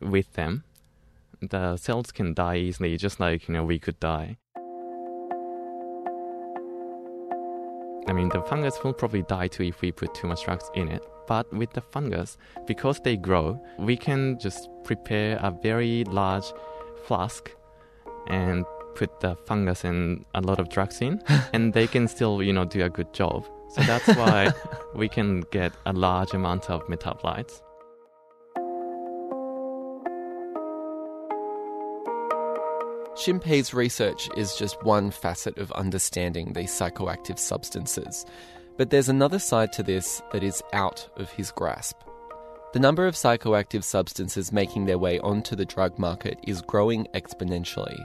with 0.00 0.32
them, 0.34 0.64
the 1.40 1.76
cells 1.76 2.12
can 2.12 2.34
die 2.34 2.56
easily, 2.56 2.96
just 2.96 3.20
like 3.20 3.48
you 3.48 3.54
know 3.54 3.64
we 3.64 3.78
could 3.78 3.98
die. 4.00 4.36
I 8.08 8.12
mean, 8.12 8.28
the 8.28 8.42
fungus 8.42 8.82
will 8.82 8.92
probably 8.92 9.22
die 9.22 9.48
too 9.48 9.64
if 9.64 9.80
we 9.80 9.92
put 9.92 10.14
too 10.14 10.26
much 10.26 10.44
drugs 10.44 10.70
in 10.74 10.88
it. 10.88 11.04
But 11.26 11.52
with 11.52 11.72
the 11.72 11.80
fungus, 11.80 12.38
because 12.66 13.00
they 13.00 13.16
grow, 13.16 13.60
we 13.78 13.96
can 13.96 14.38
just 14.38 14.68
prepare 14.84 15.38
a 15.42 15.50
very 15.50 16.04
large 16.04 16.52
flask 17.06 17.50
and 18.26 18.64
put 18.94 19.20
the 19.20 19.36
fungus 19.46 19.84
and 19.84 20.24
a 20.34 20.40
lot 20.40 20.58
of 20.58 20.68
drugs 20.68 21.00
in, 21.00 21.22
and 21.52 21.72
they 21.72 21.86
can 21.86 22.08
still, 22.08 22.42
you 22.42 22.52
know, 22.52 22.64
do 22.64 22.84
a 22.84 22.90
good 22.90 23.12
job. 23.12 23.46
So 23.70 23.82
that's 23.82 24.08
why 24.16 24.52
we 24.94 25.08
can 25.08 25.42
get 25.52 25.72
a 25.86 25.92
large 25.92 26.34
amount 26.34 26.68
of 26.68 26.84
metabolites. 26.88 27.62
Shinpei's 33.20 33.74
research 33.74 34.30
is 34.34 34.56
just 34.56 34.82
one 34.82 35.10
facet 35.10 35.58
of 35.58 35.70
understanding 35.72 36.54
these 36.54 36.70
psychoactive 36.70 37.38
substances, 37.38 38.24
but 38.78 38.88
there's 38.88 39.10
another 39.10 39.38
side 39.38 39.74
to 39.74 39.82
this 39.82 40.22
that 40.32 40.42
is 40.42 40.62
out 40.72 41.06
of 41.18 41.30
his 41.30 41.52
grasp. 41.52 41.98
The 42.72 42.80
number 42.80 43.06
of 43.06 43.14
psychoactive 43.14 43.84
substances 43.84 44.52
making 44.52 44.86
their 44.86 44.96
way 44.96 45.18
onto 45.18 45.54
the 45.54 45.66
drug 45.66 45.98
market 45.98 46.38
is 46.46 46.62
growing 46.62 47.08
exponentially, 47.12 48.02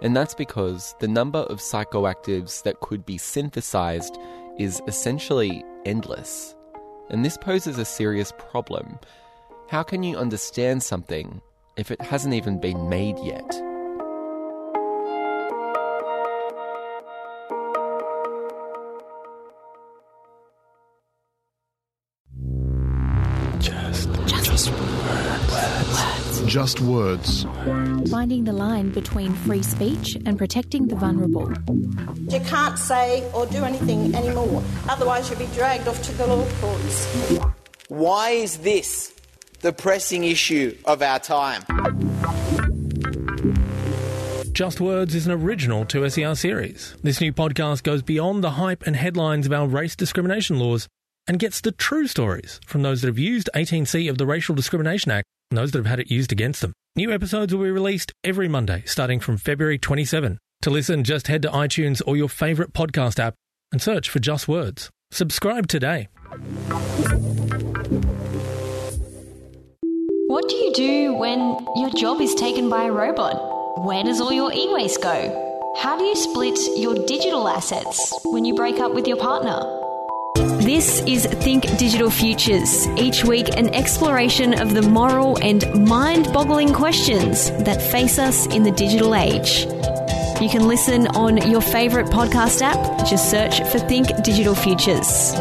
and 0.00 0.16
that's 0.16 0.34
because 0.34 0.94
the 0.98 1.08
number 1.08 1.40
of 1.40 1.58
psychoactives 1.58 2.62
that 2.62 2.80
could 2.80 3.04
be 3.04 3.18
synthesized 3.18 4.16
is 4.58 4.80
essentially 4.86 5.62
endless. 5.84 6.54
And 7.10 7.22
this 7.22 7.36
poses 7.36 7.76
a 7.76 7.84
serious 7.84 8.32
problem. 8.38 8.98
How 9.68 9.82
can 9.82 10.02
you 10.02 10.16
understand 10.16 10.82
something 10.82 11.42
if 11.76 11.90
it 11.90 12.00
hasn't 12.00 12.32
even 12.32 12.62
been 12.62 12.88
made 12.88 13.18
yet? 13.18 13.63
Just 26.54 26.80
words. 26.82 27.42
Finding 28.12 28.44
the 28.44 28.52
line 28.52 28.90
between 28.90 29.32
free 29.32 29.64
speech 29.64 30.14
and 30.24 30.38
protecting 30.38 30.86
the 30.86 30.94
vulnerable. 30.94 31.52
You 32.28 32.38
can't 32.46 32.78
say 32.78 33.28
or 33.32 33.44
do 33.46 33.64
anything 33.64 34.14
anymore, 34.14 34.62
otherwise, 34.88 35.28
you'll 35.28 35.40
be 35.40 35.52
dragged 35.52 35.88
off 35.88 36.00
to 36.04 36.12
the 36.12 36.28
law 36.28 36.46
courts. 36.60 37.06
Why 37.88 38.30
is 38.30 38.58
this 38.58 39.12
the 39.62 39.72
pressing 39.72 40.22
issue 40.22 40.78
of 40.84 41.02
our 41.02 41.18
time? 41.18 41.64
Just 44.52 44.80
Words 44.80 45.16
is 45.16 45.26
an 45.26 45.32
original 45.32 45.84
2SER 45.84 46.36
series. 46.36 46.94
This 47.02 47.20
new 47.20 47.32
podcast 47.32 47.82
goes 47.82 48.02
beyond 48.02 48.44
the 48.44 48.52
hype 48.52 48.86
and 48.86 48.94
headlines 48.94 49.46
of 49.46 49.52
our 49.52 49.66
race 49.66 49.96
discrimination 49.96 50.60
laws 50.60 50.86
and 51.26 51.40
gets 51.40 51.60
the 51.60 51.72
true 51.72 52.06
stories 52.06 52.60
from 52.64 52.82
those 52.82 53.00
that 53.00 53.08
have 53.08 53.18
used 53.18 53.50
18C 53.56 54.08
of 54.08 54.18
the 54.18 54.26
Racial 54.26 54.54
Discrimination 54.54 55.10
Act 55.10 55.26
and 55.26 55.33
those 55.50 55.72
that 55.72 55.78
have 55.78 55.86
had 55.86 56.00
it 56.00 56.10
used 56.10 56.32
against 56.32 56.60
them. 56.60 56.72
New 56.96 57.12
episodes 57.12 57.54
will 57.54 57.64
be 57.64 57.70
released 57.70 58.12
every 58.22 58.48
Monday 58.48 58.82
starting 58.86 59.20
from 59.20 59.36
February 59.36 59.78
27. 59.78 60.38
To 60.62 60.70
listen, 60.70 61.04
just 61.04 61.26
head 61.26 61.42
to 61.42 61.48
iTunes 61.48 62.00
or 62.06 62.16
your 62.16 62.28
favourite 62.28 62.72
podcast 62.72 63.18
app 63.18 63.34
and 63.72 63.82
search 63.82 64.08
for 64.08 64.18
Just 64.18 64.48
Words. 64.48 64.90
Subscribe 65.10 65.66
today. 65.66 66.08
What 70.26 70.48
do 70.48 70.56
you 70.56 70.72
do 70.72 71.14
when 71.14 71.38
your 71.76 71.90
job 71.90 72.20
is 72.20 72.34
taken 72.34 72.68
by 72.68 72.84
a 72.84 72.92
robot? 72.92 73.84
Where 73.84 74.02
does 74.02 74.20
all 74.20 74.32
your 74.32 74.52
e 74.52 74.72
waste 74.72 75.02
go? 75.02 75.74
How 75.76 75.98
do 75.98 76.04
you 76.04 76.16
split 76.16 76.58
your 76.76 76.94
digital 77.06 77.48
assets 77.48 78.12
when 78.24 78.44
you 78.44 78.54
break 78.54 78.78
up 78.78 78.94
with 78.94 79.06
your 79.06 79.16
partner? 79.16 79.83
This 80.64 81.02
is 81.06 81.26
Think 81.26 81.64
Digital 81.76 82.08
Futures. 82.08 82.86
Each 82.96 83.22
week, 83.22 83.54
an 83.58 83.74
exploration 83.74 84.58
of 84.58 84.72
the 84.72 84.80
moral 84.80 85.36
and 85.42 85.86
mind 85.86 86.32
boggling 86.32 86.72
questions 86.72 87.50
that 87.64 87.82
face 87.82 88.18
us 88.18 88.46
in 88.46 88.62
the 88.62 88.70
digital 88.70 89.14
age. 89.14 89.66
You 90.40 90.48
can 90.48 90.66
listen 90.66 91.06
on 91.08 91.50
your 91.50 91.60
favourite 91.60 92.06
podcast 92.06 92.62
app. 92.62 93.06
Just 93.06 93.30
search 93.30 93.58
for 93.68 93.78
Think 93.78 94.08
Digital 94.24 94.54
Futures. 94.54 95.34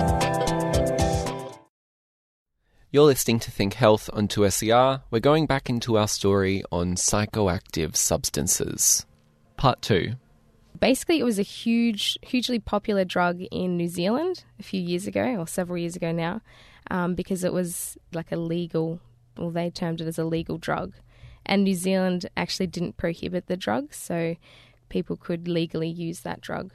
You're 2.91 3.05
listening 3.05 3.39
to 3.39 3.49
Think 3.49 3.75
Health 3.75 4.09
on 4.11 4.27
2SER. 4.27 5.03
We're 5.09 5.21
going 5.21 5.45
back 5.45 5.69
into 5.69 5.97
our 5.97 6.09
story 6.09 6.65
on 6.69 6.95
psychoactive 6.95 7.95
substances. 7.95 9.05
Part 9.55 9.81
2. 9.83 10.15
Basically, 10.83 11.17
it 11.17 11.23
was 11.23 11.39
a 11.39 11.43
huge, 11.43 12.17
hugely 12.21 12.59
popular 12.59 13.05
drug 13.05 13.39
in 13.51 13.77
New 13.77 13.87
Zealand 13.87 14.43
a 14.59 14.63
few 14.63 14.81
years 14.81 15.07
ago, 15.07 15.37
or 15.37 15.47
several 15.47 15.77
years 15.77 15.95
ago 15.95 16.11
now, 16.11 16.41
um, 16.91 17.15
because 17.15 17.45
it 17.45 17.53
was 17.53 17.97
like 18.11 18.33
a 18.33 18.35
legal, 18.35 18.99
well, 19.37 19.49
they 19.49 19.69
termed 19.69 20.01
it 20.01 20.07
as 20.07 20.19
a 20.19 20.25
legal 20.25 20.57
drug. 20.57 20.91
And 21.45 21.63
New 21.63 21.73
Zealand 21.73 22.25
actually 22.35 22.67
didn't 22.67 22.97
prohibit 22.97 23.47
the 23.47 23.55
drug, 23.55 23.93
so 23.93 24.35
people 24.89 25.15
could 25.15 25.47
legally 25.47 25.87
use 25.87 26.19
that 26.19 26.41
drug. 26.41 26.73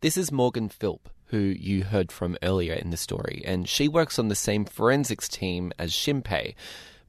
This 0.00 0.16
is 0.16 0.32
Morgan 0.32 0.68
Philp, 0.68 1.08
who 1.26 1.38
you 1.38 1.84
heard 1.84 2.10
from 2.10 2.36
earlier 2.42 2.74
in 2.74 2.90
the 2.90 2.96
story, 2.96 3.40
and 3.46 3.68
she 3.68 3.86
works 3.86 4.18
on 4.18 4.26
the 4.26 4.34
same 4.34 4.64
forensics 4.64 5.28
team 5.28 5.72
as 5.78 5.92
Shinpei. 5.92 6.56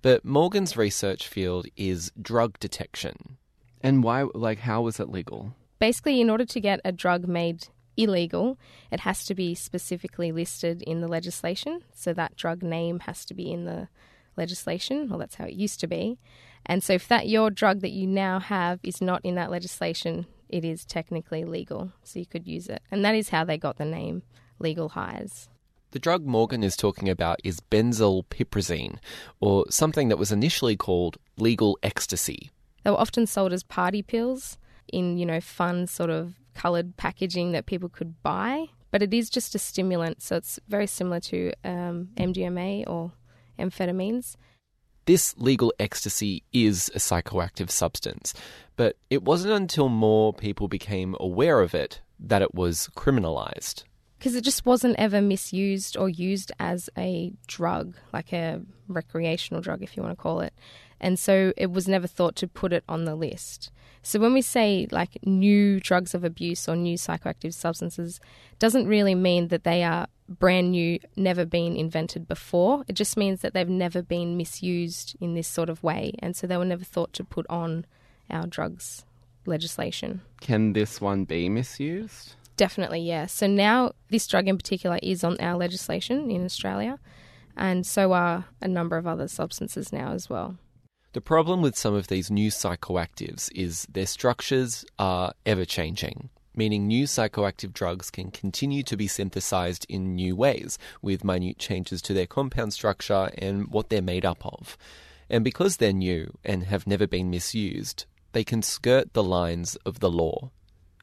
But 0.03 0.23
Morgan's 0.23 0.77
research 0.77 1.27
field 1.27 1.65
is 1.75 2.11
drug 2.21 2.59
detection. 2.59 3.37
And 3.81 4.03
why, 4.03 4.27
like, 4.35 4.59
how 4.59 4.83
was 4.83 4.99
it 4.99 5.09
legal? 5.09 5.55
Basically, 5.83 6.21
in 6.21 6.29
order 6.29 6.45
to 6.45 6.61
get 6.61 6.79
a 6.85 6.93
drug 6.93 7.27
made 7.27 7.67
illegal, 7.97 8.57
it 8.89 9.01
has 9.01 9.25
to 9.25 9.35
be 9.35 9.53
specifically 9.53 10.31
listed 10.31 10.81
in 10.81 11.01
the 11.01 11.09
legislation. 11.09 11.81
So 11.93 12.13
that 12.13 12.37
drug 12.37 12.63
name 12.63 12.99
has 12.99 13.25
to 13.25 13.33
be 13.33 13.51
in 13.51 13.65
the 13.65 13.89
legislation, 14.37 15.09
Well, 15.09 15.19
that's 15.19 15.35
how 15.35 15.43
it 15.43 15.55
used 15.55 15.81
to 15.81 15.87
be. 15.87 16.19
And 16.65 16.81
so 16.81 16.93
if 16.93 17.09
that 17.09 17.27
your 17.27 17.49
drug 17.49 17.81
that 17.81 17.91
you 17.91 18.07
now 18.07 18.39
have 18.39 18.79
is 18.81 19.01
not 19.01 19.25
in 19.25 19.35
that 19.35 19.51
legislation, 19.51 20.25
it 20.47 20.63
is 20.63 20.85
technically 20.85 21.43
legal. 21.43 21.91
So 22.05 22.17
you 22.17 22.27
could 22.27 22.47
use 22.47 22.69
it. 22.69 22.81
And 22.89 23.03
that 23.03 23.15
is 23.15 23.27
how 23.27 23.43
they 23.43 23.57
got 23.57 23.75
the 23.75 23.83
name 23.83 24.23
legal 24.59 24.87
highs. 24.87 25.49
The 25.91 25.99
drug 25.99 26.25
Morgan 26.25 26.63
is 26.63 26.77
talking 26.77 27.09
about 27.09 27.41
is 27.43 27.59
benzylpiperazine, 27.59 28.99
or 29.41 29.65
something 29.69 30.07
that 30.07 30.17
was 30.17 30.31
initially 30.31 30.77
called 30.77 31.17
legal 31.35 31.77
ecstasy. 31.83 32.51
They 32.85 32.91
were 32.91 33.01
often 33.01 33.27
sold 33.27 33.51
as 33.51 33.63
party 33.63 34.01
pills 34.01 34.57
in, 34.91 35.17
you 35.17 35.25
know, 35.25 35.41
fun 35.41 35.87
sort 35.87 36.09
of 36.09 36.33
coloured 36.53 36.97
packaging 36.97 37.51
that 37.51 37.65
people 37.65 37.89
could 37.89 38.21
buy. 38.23 38.67
But 38.91 39.01
it 39.01 39.13
is 39.13 39.29
just 39.29 39.55
a 39.55 39.59
stimulant, 39.59 40.21
so 40.21 40.35
it's 40.35 40.59
very 40.67 40.85
similar 40.85 41.19
to 41.21 41.51
um, 41.63 42.09
MDMA 42.15 42.87
or 42.87 43.11
amphetamines. 43.57 44.35
This 45.05 45.35
legal 45.37 45.73
ecstasy 45.79 46.43
is 46.53 46.89
a 46.95 46.99
psychoactive 46.99 47.69
substance, 47.69 48.33
but 48.75 48.95
it 49.09 49.23
wasn't 49.23 49.53
until 49.53 49.89
more 49.89 50.31
people 50.31 50.67
became 50.67 51.15
aware 51.19 51.59
of 51.59 51.75
it 51.75 52.01
that 52.19 52.41
it 52.41 52.53
was 52.55 52.89
criminalized. 52.95 53.83
Because 54.17 54.35
it 54.35 54.45
just 54.45 54.65
wasn't 54.65 54.95
ever 54.97 55.21
misused 55.21 55.97
or 55.97 56.07
used 56.07 56.53
as 56.59 56.89
a 56.97 57.33
drug, 57.47 57.95
like 58.13 58.31
a 58.31 58.61
recreational 58.87 59.61
drug, 59.61 59.83
if 59.83 59.97
you 59.97 60.03
want 60.03 60.17
to 60.17 60.21
call 60.21 60.39
it. 60.39 60.53
And 61.01 61.19
so 61.19 61.51
it 61.57 61.71
was 61.71 61.87
never 61.87 62.07
thought 62.07 62.37
to 62.37 62.47
put 62.47 62.71
it 62.71 62.85
on 62.87 63.03
the 63.03 63.15
list. 63.15 63.71
So 64.03 64.19
when 64.19 64.33
we 64.33 64.41
say 64.41 64.87
like 64.91 65.17
new 65.25 65.79
drugs 65.79 66.13
of 66.13 66.23
abuse 66.23 66.67
or 66.67 66.75
new 66.75 66.97
psychoactive 66.97 67.53
substances, 67.53 68.19
doesn't 68.59 68.85
really 68.85 69.15
mean 69.15 69.47
that 69.47 69.63
they 69.63 69.83
are 69.83 70.07
brand 70.27 70.71
new, 70.71 70.99
never 71.15 71.45
been 71.45 71.75
invented 71.75 72.27
before. 72.27 72.83
It 72.87 72.93
just 72.93 73.17
means 73.17 73.41
that 73.41 73.53
they've 73.53 73.67
never 73.67 74.01
been 74.01 74.37
misused 74.37 75.15
in 75.21 75.33
this 75.33 75.47
sort 75.47 75.69
of 75.69 75.83
way, 75.83 76.13
and 76.19 76.35
so 76.35 76.45
they 76.45 76.57
were 76.57 76.65
never 76.65 76.83
thought 76.83 77.13
to 77.13 77.23
put 77.23 77.45
on 77.49 77.85
our 78.29 78.45
drugs 78.45 79.05
legislation. 79.45 80.21
Can 80.41 80.73
this 80.73 81.01
one 81.01 81.25
be 81.25 81.49
misused? 81.49 82.35
Definitely, 82.55 83.01
yeah. 83.01 83.25
So 83.25 83.47
now 83.47 83.93
this 84.09 84.27
drug 84.27 84.47
in 84.47 84.57
particular 84.57 84.99
is 85.01 85.23
on 85.23 85.39
our 85.39 85.57
legislation 85.57 86.29
in 86.29 86.45
Australia, 86.45 86.99
and 87.55 87.85
so 87.85 88.13
are 88.13 88.45
a 88.61 88.67
number 88.67 88.97
of 88.97 89.07
other 89.07 89.27
substances 89.27 89.91
now 89.93 90.11
as 90.11 90.29
well. 90.29 90.57
The 91.13 91.21
problem 91.21 91.61
with 91.61 91.77
some 91.77 91.93
of 91.93 92.07
these 92.07 92.31
new 92.31 92.49
psychoactives 92.49 93.51
is 93.53 93.85
their 93.85 94.07
structures 94.07 94.83
are 94.97 95.33
ever 95.45 95.63
changing, 95.63 96.29
meaning 96.55 96.87
new 96.87 97.05
psychoactive 97.05 97.71
drugs 97.71 98.09
can 98.09 98.31
continue 98.31 98.81
to 98.81 98.97
be 98.97 99.07
synthesized 99.07 99.85
in 99.87 100.15
new 100.15 100.35
ways, 100.35 100.79
with 101.03 101.23
minute 101.23 101.59
changes 101.59 102.01
to 102.01 102.15
their 102.15 102.25
compound 102.25 102.73
structure 102.73 103.29
and 103.37 103.67
what 103.67 103.89
they're 103.89 104.01
made 104.01 104.25
up 104.25 104.43
of. 104.43 104.75
And 105.29 105.43
because 105.43 105.77
they're 105.77 105.93
new 105.93 106.33
and 106.43 106.63
have 106.63 106.87
never 106.87 107.05
been 107.05 107.29
misused, 107.29 108.05
they 108.31 108.43
can 108.43 108.63
skirt 108.63 109.13
the 109.13 109.23
lines 109.23 109.75
of 109.85 109.99
the 109.99 110.09
law. 110.09 110.49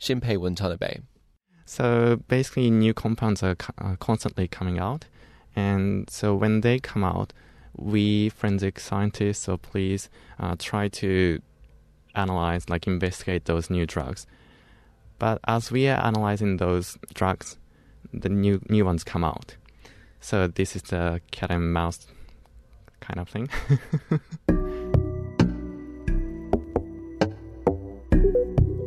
Shinpei 0.01 0.37
Watanabe. 0.39 1.03
So 1.67 2.17
basically, 2.27 2.69
new 2.69 2.95
compounds 2.95 3.45
are 3.45 3.55
constantly 4.01 4.49
coming 4.49 4.81
out, 4.81 5.05
and 5.55 6.11
so 6.11 6.35
when 6.35 6.63
they 6.63 6.81
come 6.81 7.05
out, 7.05 7.33
we 7.77 8.29
forensic 8.31 8.81
scientists 8.81 9.49
or 9.49 9.59
police 9.59 10.09
uh, 10.39 10.57
try 10.59 10.89
to 10.89 11.41
analyze, 12.15 12.69
like 12.69 12.87
investigate 12.87 13.45
those 13.45 13.71
new 13.71 13.87
drugs. 13.87 14.27
But 15.19 15.41
as 15.47 15.71
we 15.71 15.89
are 15.89 16.03
analyzing 16.05 16.57
those 16.57 16.99
drugs, 17.15 17.59
the 18.13 18.29
new 18.29 18.61
new 18.69 18.85
ones 18.85 19.05
come 19.05 19.23
out. 19.25 19.57
So 20.21 20.47
this 20.47 20.77
is 20.77 20.83
the 20.83 21.21
cat 21.31 21.51
and 21.51 21.73
mouse 21.73 22.07
kind 23.01 23.21
of 23.21 23.29
thing. 23.29 23.49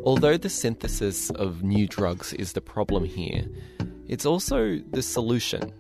Although 0.06 0.38
the 0.38 0.50
synthesis 0.50 1.30
of 1.30 1.64
new 1.64 1.88
drugs 1.88 2.34
is 2.34 2.54
the 2.54 2.62
problem 2.62 3.06
here, 3.06 3.46
it's 4.08 4.26
also 4.26 4.80
the 4.92 5.02
solution. 5.02 5.74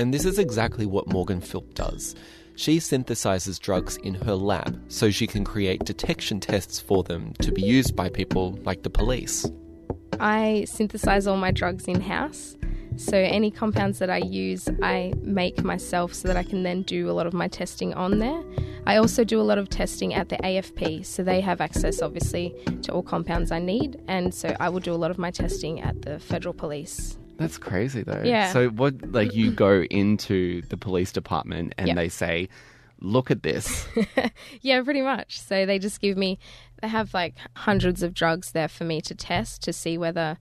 And 0.00 0.14
this 0.14 0.24
is 0.24 0.38
exactly 0.38 0.86
what 0.86 1.08
Morgan 1.08 1.42
Philp 1.42 1.74
does. 1.74 2.14
She 2.56 2.78
synthesizes 2.78 3.60
drugs 3.60 3.98
in 3.98 4.14
her 4.14 4.34
lab 4.34 4.80
so 4.88 5.10
she 5.10 5.26
can 5.26 5.44
create 5.44 5.84
detection 5.84 6.40
tests 6.40 6.80
for 6.80 7.02
them 7.02 7.34
to 7.42 7.52
be 7.52 7.60
used 7.60 7.94
by 7.94 8.08
people 8.08 8.58
like 8.64 8.82
the 8.82 8.88
police. 8.88 9.46
I 10.18 10.64
synthesize 10.66 11.26
all 11.26 11.36
my 11.36 11.50
drugs 11.50 11.86
in 11.86 12.00
house. 12.00 12.56
So, 12.96 13.18
any 13.18 13.50
compounds 13.50 13.98
that 13.98 14.08
I 14.08 14.18
use, 14.18 14.70
I 14.82 15.12
make 15.20 15.62
myself 15.64 16.14
so 16.14 16.28
that 16.28 16.36
I 16.36 16.44
can 16.44 16.62
then 16.62 16.80
do 16.82 17.10
a 17.10 17.12
lot 17.12 17.26
of 17.26 17.34
my 17.34 17.48
testing 17.48 17.92
on 17.92 18.20
there. 18.20 18.42
I 18.86 18.96
also 18.96 19.22
do 19.22 19.38
a 19.38 19.44
lot 19.44 19.58
of 19.58 19.68
testing 19.68 20.14
at 20.14 20.30
the 20.30 20.36
AFP, 20.36 21.04
so 21.04 21.22
they 21.22 21.42
have 21.42 21.60
access, 21.60 22.00
obviously, 22.00 22.54
to 22.82 22.92
all 22.92 23.02
compounds 23.02 23.52
I 23.52 23.58
need. 23.58 24.02
And 24.08 24.34
so, 24.34 24.56
I 24.58 24.70
will 24.70 24.80
do 24.80 24.94
a 24.94 24.96
lot 24.96 25.10
of 25.10 25.18
my 25.18 25.30
testing 25.30 25.82
at 25.82 26.02
the 26.02 26.18
federal 26.18 26.54
police. 26.54 27.18
That's 27.40 27.58
crazy, 27.58 28.02
though. 28.02 28.22
Yeah. 28.24 28.52
So, 28.52 28.68
what, 28.68 29.12
like, 29.12 29.34
you 29.34 29.50
go 29.50 29.82
into 29.82 30.60
the 30.68 30.76
police 30.76 31.10
department 31.10 31.74
and 31.78 31.88
Yep. 31.88 31.96
they 31.96 32.08
say, 32.10 32.48
look 33.00 33.30
at 33.30 33.42
this. 33.42 33.88
yeah, 34.60 34.82
pretty 34.82 35.00
much. 35.00 35.40
So, 35.40 35.64
they 35.64 35.78
just 35.78 36.00
give 36.00 36.16
me, 36.18 36.38
they 36.82 36.88
have 36.88 37.14
like 37.14 37.34
hundreds 37.56 38.02
of 38.02 38.12
drugs 38.12 38.52
there 38.52 38.68
for 38.68 38.84
me 38.84 39.00
to 39.00 39.14
test 39.14 39.62
to 39.62 39.72
see 39.72 39.96
whether 39.96 40.36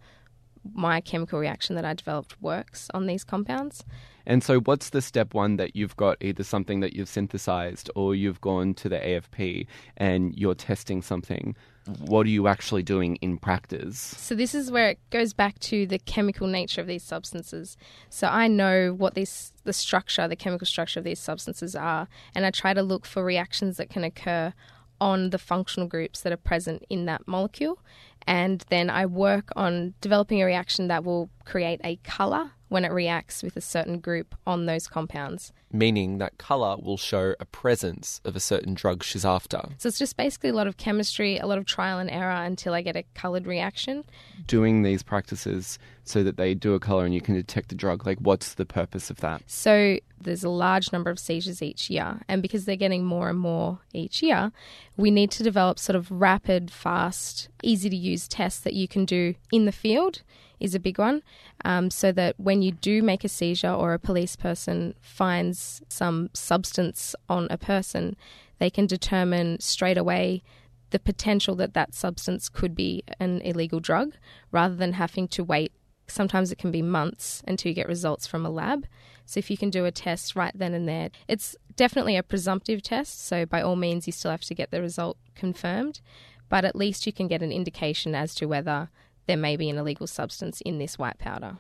my 0.74 1.00
chemical 1.00 1.40
reaction 1.40 1.76
that 1.78 1.86
I 1.86 1.94
developed 1.94 2.36
works 2.42 2.90
on 2.94 3.06
these 3.08 3.24
compounds. 3.24 3.86
And 4.30 4.44
so, 4.44 4.60
what's 4.60 4.92
the 4.92 5.02
step 5.02 5.34
one 5.34 5.58
that 5.58 5.76
you've 5.76 5.96
got 5.96 6.18
either 6.22 6.44
something 6.44 6.82
that 6.82 6.94
you've 6.94 7.10
synthesized 7.10 7.90
or 7.96 8.14
you've 8.14 8.40
gone 8.42 8.76
to 8.76 8.88
the 8.88 8.98
AFP 8.98 9.66
and 9.98 10.36
you're 10.38 10.54
testing 10.54 11.02
something? 11.02 11.56
What 12.02 12.28
are 12.28 12.30
you 12.30 12.48
actually 12.48 12.84
doing 12.84 13.16
in 13.16 13.40
practice? 13.40 13.98
So 13.98 14.36
this 14.36 14.54
is 14.54 14.70
where 14.70 14.90
it 14.90 15.00
goes 15.10 15.34
back 15.34 15.58
to 15.62 15.88
the 15.88 15.98
chemical 15.98 16.46
nature 16.46 16.80
of 16.80 16.86
these 16.86 17.02
substances. 17.02 17.76
So 18.12 18.28
I 18.28 18.48
know 18.48 18.94
what 18.94 19.16
these 19.16 19.52
the 19.64 19.74
structure, 19.74 20.28
the 20.28 20.36
chemical 20.36 20.68
structure 20.68 21.00
of 21.00 21.06
these 21.06 21.20
substances 21.20 21.76
are, 21.76 22.08
and 22.36 22.46
I 22.46 22.52
try 22.52 22.76
to 22.76 22.84
look 22.84 23.08
for 23.08 23.24
reactions 23.24 23.78
that 23.78 23.90
can 23.90 24.04
occur 24.04 24.54
on 25.02 25.32
the 25.32 25.40
functional 25.40 25.90
groups 25.90 26.22
that 26.22 26.32
are 26.32 26.38
present 26.38 26.86
in 26.88 27.06
that 27.06 27.28
molecule. 27.28 27.80
And 28.28 28.64
then 28.70 28.90
I 28.90 29.06
work 29.06 29.50
on 29.56 29.94
developing 30.02 30.42
a 30.42 30.46
reaction 30.46 30.88
that 30.88 31.04
will 31.04 31.30
create 31.46 31.82
a 31.84 31.98
color 31.98 32.52
when 32.68 32.86
it 32.86 32.92
reacts 32.92 33.42
with 33.42 33.58
a 33.58 33.62
certain 33.62 34.00
group 34.00 34.36
on 34.46 34.66
those 34.66 34.88
compounds. 34.88 35.52
Meaning 35.72 36.18
that 36.18 36.38
colour 36.40 36.78
will 36.78 36.98
show 36.98 37.36
a 37.40 37.46
presence 37.46 38.22
of 38.26 38.36
a 38.36 38.40
certain 38.40 38.74
drug 38.74 39.04
she's 39.04 39.24
after. 39.24 39.62
So 39.78 39.88
it's 39.88 40.00
just 40.00 40.18
basically 40.18 40.50
a 40.50 40.54
lot 40.54 40.66
of 40.66 40.78
chemistry, 40.78 41.38
a 41.38 41.46
lot 41.46 41.60
of 41.60 41.66
trial 41.66 42.00
and 42.00 42.10
error 42.10 42.32
until 42.32 42.74
I 42.74 42.82
get 42.82 42.96
a 42.96 43.04
colored 43.14 43.46
reaction. 43.46 44.04
Doing 44.48 44.82
these 44.82 45.04
practices 45.04 45.78
so 46.04 46.24
that 46.24 46.38
they 46.38 46.56
do 46.56 46.74
a 46.74 46.80
color 46.80 47.06
and 47.06 47.14
you 47.14 47.22
can 47.22 47.36
detect 47.36 47.70
the 47.70 47.76
drug, 47.76 48.06
like, 48.06 48.18
what's 48.18 48.56
the 48.56 48.66
purpose 48.66 49.12
of 49.12 49.18
that? 49.18 49.44
So 49.46 50.00
there's 50.20 50.44
a 50.44 50.50
large 50.50 50.92
number 50.92 51.12
of 51.12 51.20
seizures 51.20 51.62
each 51.62 51.90
year, 51.90 52.20
and 52.28 52.42
because 52.42 52.66
they're 52.66 52.76
getting 52.76 53.06
more 53.06 53.30
and 53.30 53.38
more 53.38 53.80
each 53.94 54.24
year, 54.24 54.52
we 54.98 55.12
need 55.12 55.30
to 55.32 55.44
develop 55.44 55.78
sort 55.78 55.96
of 55.96 56.10
rapid, 56.12 56.72
fast, 56.72 57.48
easy 57.62 57.92
to 57.92 57.96
use 57.96 58.28
tests 58.28 58.60
that 58.62 58.74
you 58.74 58.88
can 58.88 59.06
do 59.06 59.36
in 59.52 59.66
the 59.66 59.72
field. 59.72 60.24
Is 60.60 60.76
a 60.76 60.80
big 60.80 61.00
one, 61.00 61.24
um, 61.64 61.90
so 61.90 62.12
that 62.12 62.38
when 62.38 62.62
you 62.62 62.72
do 62.72 63.02
make 63.02 63.24
a 63.24 63.30
seizure 63.30 63.72
or 63.72 63.94
a 63.94 64.00
police 64.00 64.36
person 64.36 64.94
finds 65.02 65.82
some 65.88 66.30
substance 66.34 67.16
on 67.30 67.48
a 67.50 67.58
person, 67.58 68.18
they 68.60 68.70
can 68.70 68.86
determine 68.86 69.60
straight 69.62 69.98
away 69.98 70.44
the 70.90 71.00
potential 71.00 71.56
that 71.56 71.74
that 71.74 71.94
substance 71.94 72.50
could 72.50 72.76
be 72.76 73.04
an 73.20 73.42
illegal 73.42 73.80
drug 73.80 74.16
rather 74.52 74.76
than 74.76 74.94
having 74.94 75.28
to 75.30 75.44
wait. 75.44 75.72
Sometimes 76.08 76.52
it 76.52 76.58
can 76.58 76.72
be 76.72 76.82
months 76.82 77.44
until 77.48 77.70
you 77.70 77.76
get 77.76 77.88
results 77.88 78.28
from 78.28 78.46
a 78.46 78.50
lab. 78.50 78.86
So 79.26 79.38
if 79.38 79.52
you 79.52 79.58
can 79.58 79.70
do 79.70 79.86
a 79.86 79.92
test 79.92 80.36
right 80.36 80.52
then 80.56 80.74
and 80.74 80.90
there, 80.90 81.12
it's 81.28 81.56
definitely 81.76 82.18
a 82.18 82.24
presumptive 82.24 82.82
test. 82.82 83.26
So 83.26 83.46
by 83.46 83.62
all 83.62 83.76
means, 83.76 84.08
you 84.08 84.14
still 84.14 84.32
have 84.32 84.42
to 84.42 84.56
get 84.56 84.72
the 84.72 84.82
result 84.82 85.18
confirmed, 85.36 86.02
but 86.50 86.66
at 86.66 86.76
least 86.76 87.06
you 87.06 87.14
can 87.14 87.28
get 87.28 87.44
an 87.44 87.52
indication 87.52 88.16
as 88.16 88.34
to 88.36 88.48
whether 88.48 88.90
there 89.30 89.38
may 89.38 89.56
be 89.56 89.70
an 89.70 89.78
illegal 89.78 90.08
substance 90.08 90.60
in 90.62 90.80
this 90.80 90.98
white 90.98 91.20
powder. 91.20 91.60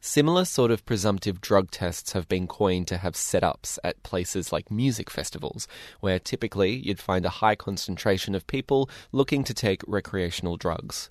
Similar 0.00 0.46
sort 0.46 0.70
of 0.70 0.86
presumptive 0.86 1.42
drug 1.42 1.70
tests 1.70 2.12
have 2.12 2.26
been 2.28 2.46
coined 2.46 2.88
to 2.88 2.96
have 2.96 3.12
setups 3.12 3.78
at 3.84 4.02
places 4.02 4.54
like 4.54 4.70
music 4.70 5.10
festivals, 5.10 5.68
where 6.00 6.18
typically 6.18 6.76
you'd 6.76 6.98
find 6.98 7.26
a 7.26 7.36
high 7.44 7.56
concentration 7.56 8.34
of 8.34 8.46
people 8.46 8.88
looking 9.12 9.44
to 9.44 9.52
take 9.52 9.82
recreational 9.86 10.56
drugs. 10.56 11.10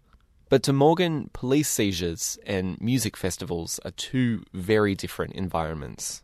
But 0.50 0.64
to 0.64 0.74
Morgan, 0.74 1.30
police 1.32 1.70
seizures 1.70 2.40
and 2.44 2.82
music 2.82 3.16
festivals 3.16 3.80
are 3.86 3.92
two 3.92 4.42
very 4.52 4.96
different 4.96 5.34
environments. 5.34 6.24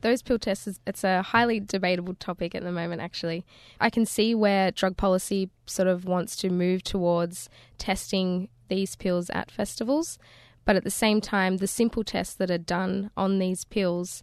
Those 0.00 0.22
pill 0.22 0.38
tests, 0.38 0.80
it's 0.86 1.04
a 1.04 1.20
highly 1.20 1.60
debatable 1.60 2.14
topic 2.14 2.54
at 2.54 2.62
the 2.62 2.72
moment, 2.72 3.02
actually. 3.02 3.44
I 3.78 3.90
can 3.90 4.06
see 4.06 4.34
where 4.34 4.70
drug 4.70 4.96
policy 4.96 5.50
sort 5.66 5.88
of 5.88 6.06
wants 6.06 6.34
to 6.36 6.48
move 6.48 6.82
towards 6.82 7.50
testing 7.76 8.48
these 8.68 8.96
pills 8.96 9.30
at 9.30 9.50
festivals, 9.50 10.18
but 10.64 10.76
at 10.76 10.84
the 10.84 10.90
same 10.90 11.20
time, 11.20 11.56
the 11.56 11.66
simple 11.66 12.04
tests 12.04 12.34
that 12.34 12.50
are 12.50 12.58
done 12.58 13.10
on 13.16 13.38
these 13.38 13.64
pills 13.64 14.22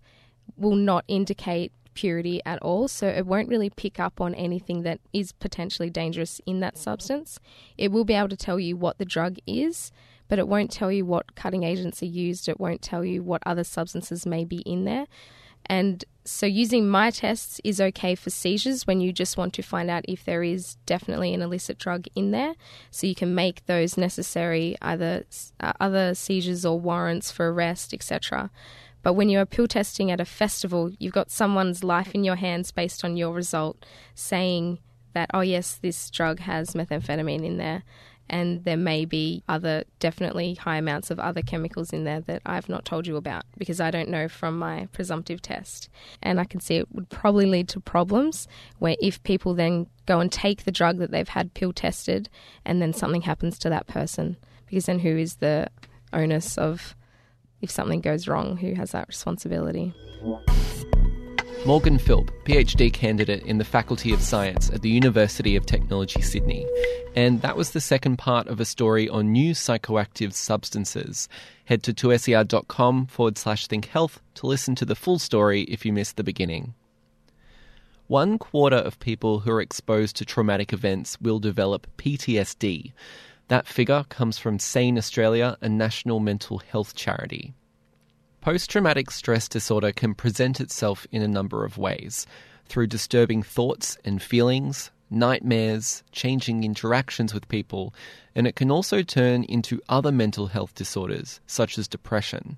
will 0.55 0.75
not 0.75 1.03
indicate 1.07 1.71
purity 1.95 2.41
at 2.45 2.61
all, 2.61 2.87
so 2.87 3.07
it 3.07 3.25
won't 3.25 3.49
really 3.49 3.69
pick 3.69 3.99
up 3.99 4.21
on 4.21 4.35
anything 4.35 4.83
that 4.83 4.99
is 5.13 5.31
potentially 5.31 5.89
dangerous 5.89 6.39
in 6.45 6.59
that 6.59 6.77
substance. 6.77 7.39
It 7.77 7.91
will 7.91 8.05
be 8.05 8.13
able 8.13 8.29
to 8.29 8.37
tell 8.37 8.59
you 8.59 8.77
what 8.77 8.99
the 8.99 9.05
drug 9.05 9.37
is, 9.47 9.91
but 10.27 10.37
it 10.37 10.47
won't 10.47 10.71
tell 10.71 10.91
you 10.91 11.05
what 11.05 11.35
cutting 11.35 11.63
agents 11.63 12.03
are 12.03 12.07
used, 12.07 12.47
it 12.47 12.59
won't 12.59 12.81
tell 12.81 13.03
you 13.03 13.23
what 13.23 13.41
other 13.45 13.63
substances 13.63 14.25
may 14.25 14.45
be 14.45 14.57
in 14.59 14.85
there. 14.85 15.05
And 15.65 16.05
so, 16.27 16.47
using 16.47 16.87
my 16.89 17.11
tests 17.11 17.61
is 17.63 17.79
okay 17.79 18.15
for 18.15 18.31
seizures 18.31 18.87
when 18.87 18.99
you 18.99 19.13
just 19.13 19.37
want 19.37 19.53
to 19.53 19.61
find 19.61 19.91
out 19.91 20.05
if 20.07 20.25
there 20.25 20.41
is 20.41 20.75
definitely 20.87 21.35
an 21.35 21.43
illicit 21.43 21.77
drug 21.77 22.07
in 22.15 22.31
there. 22.31 22.55
So, 22.89 23.05
you 23.05 23.13
can 23.13 23.35
make 23.35 23.63
those 23.67 23.95
necessary 23.95 24.75
either 24.81 25.25
uh, 25.59 25.73
other 25.79 26.15
seizures 26.15 26.65
or 26.65 26.79
warrants 26.79 27.31
for 27.31 27.53
arrest, 27.53 27.93
etc. 27.93 28.49
But 29.03 29.13
when 29.13 29.29
you're 29.29 29.45
pill 29.45 29.67
testing 29.67 30.09
at 30.09 30.19
a 30.19 30.25
festival, 30.25 30.91
you've 30.97 31.13
got 31.13 31.29
someone's 31.29 31.83
life 31.83 32.15
in 32.15 32.23
your 32.23 32.37
hands 32.37 32.71
based 32.71 33.05
on 33.05 33.17
your 33.17 33.31
result 33.31 33.85
saying 34.15 34.79
that, 35.13 35.29
oh, 35.31 35.41
yes, 35.41 35.75
this 35.75 36.09
drug 36.09 36.39
has 36.39 36.71
methamphetamine 36.71 37.45
in 37.45 37.57
there. 37.57 37.83
And 38.29 38.63
there 38.63 38.77
may 38.77 39.05
be 39.05 39.43
other, 39.47 39.83
definitely 39.99 40.55
high 40.55 40.77
amounts 40.77 41.11
of 41.11 41.19
other 41.19 41.41
chemicals 41.41 41.93
in 41.93 42.03
there 42.03 42.21
that 42.21 42.41
I've 42.45 42.69
not 42.69 42.85
told 42.85 43.07
you 43.07 43.17
about 43.17 43.43
because 43.57 43.79
I 43.79 43.91
don't 43.91 44.09
know 44.09 44.27
from 44.27 44.57
my 44.57 44.87
presumptive 44.91 45.41
test. 45.41 45.89
And 46.21 46.39
I 46.39 46.45
can 46.45 46.59
see 46.59 46.75
it 46.77 46.91
would 46.91 47.09
probably 47.09 47.45
lead 47.45 47.69
to 47.69 47.79
problems 47.79 48.47
where 48.79 48.95
if 49.01 49.21
people 49.23 49.53
then 49.53 49.87
go 50.05 50.19
and 50.19 50.31
take 50.31 50.63
the 50.63 50.71
drug 50.71 50.97
that 50.97 51.11
they've 51.11 51.27
had 51.27 51.53
pill 51.53 51.73
tested 51.73 52.29
and 52.65 52.81
then 52.81 52.93
something 52.93 53.21
happens 53.21 53.59
to 53.59 53.69
that 53.69 53.87
person, 53.87 54.37
because 54.65 54.85
then 54.85 54.99
who 54.99 55.17
is 55.17 55.35
the 55.35 55.67
onus 56.11 56.57
of 56.57 56.95
if 57.61 57.69
something 57.69 58.01
goes 58.01 58.27
wrong, 58.27 58.57
who 58.57 58.73
has 58.73 58.91
that 58.91 59.07
responsibility? 59.07 59.93
Morgan 61.65 61.97
Philp, 61.97 62.29
PhD 62.43 62.93
candidate 62.93 63.41
in 63.41 63.57
the 63.57 63.65
Faculty 63.65 64.13
of 64.13 64.21
Science 64.21 64.69
at 64.69 64.83
the 64.83 64.89
University 64.89 65.55
of 65.55 65.65
Technology, 65.65 66.21
Sydney. 66.21 66.63
And 67.15 67.41
that 67.41 67.57
was 67.57 67.71
the 67.71 67.81
second 67.81 68.17
part 68.17 68.47
of 68.47 68.59
a 68.59 68.65
story 68.65 69.09
on 69.09 69.31
new 69.31 69.55
psychoactive 69.55 70.33
substances. 70.33 71.27
Head 71.63 71.81
to 71.81 71.91
2ser.com 71.91 73.07
forward 73.07 73.39
slash 73.39 73.65
think 73.65 73.87
health 73.87 74.21
to 74.35 74.45
listen 74.45 74.75
to 74.75 74.85
the 74.85 74.93
full 74.93 75.17
story 75.17 75.63
if 75.63 75.87
you 75.87 75.91
missed 75.91 76.17
the 76.17 76.23
beginning. 76.23 76.75
One 78.05 78.37
quarter 78.37 78.77
of 78.77 78.99
people 78.99 79.39
who 79.39 79.49
are 79.49 79.61
exposed 79.61 80.17
to 80.17 80.25
traumatic 80.25 80.71
events 80.71 81.19
will 81.19 81.39
develop 81.39 81.87
PTSD. 81.97 82.93
That 83.47 83.65
figure 83.65 84.05
comes 84.09 84.37
from 84.37 84.59
Sane 84.59 84.99
Australia, 84.99 85.57
a 85.61 85.69
national 85.69 86.19
mental 86.19 86.59
health 86.59 86.93
charity. 86.93 87.55
Post 88.45 88.69
traumatic 88.69 89.09
stress 89.09 89.49
disorder 89.49 89.91
can 89.91 90.13
present 90.13 90.61
itself 90.61 91.07
in 91.11 91.23
a 91.23 91.27
number 91.27 91.65
of 91.65 91.79
ways 91.79 92.27
through 92.67 92.85
disturbing 92.85 93.41
thoughts 93.41 93.97
and 94.05 94.21
feelings, 94.21 94.91
nightmares, 95.09 96.03
changing 96.11 96.63
interactions 96.63 97.33
with 97.33 97.47
people, 97.47 97.91
and 98.35 98.45
it 98.45 98.55
can 98.55 98.69
also 98.69 99.01
turn 99.01 99.45
into 99.45 99.81
other 99.89 100.11
mental 100.11 100.45
health 100.45 100.75
disorders, 100.75 101.39
such 101.47 101.79
as 101.79 101.87
depression. 101.87 102.57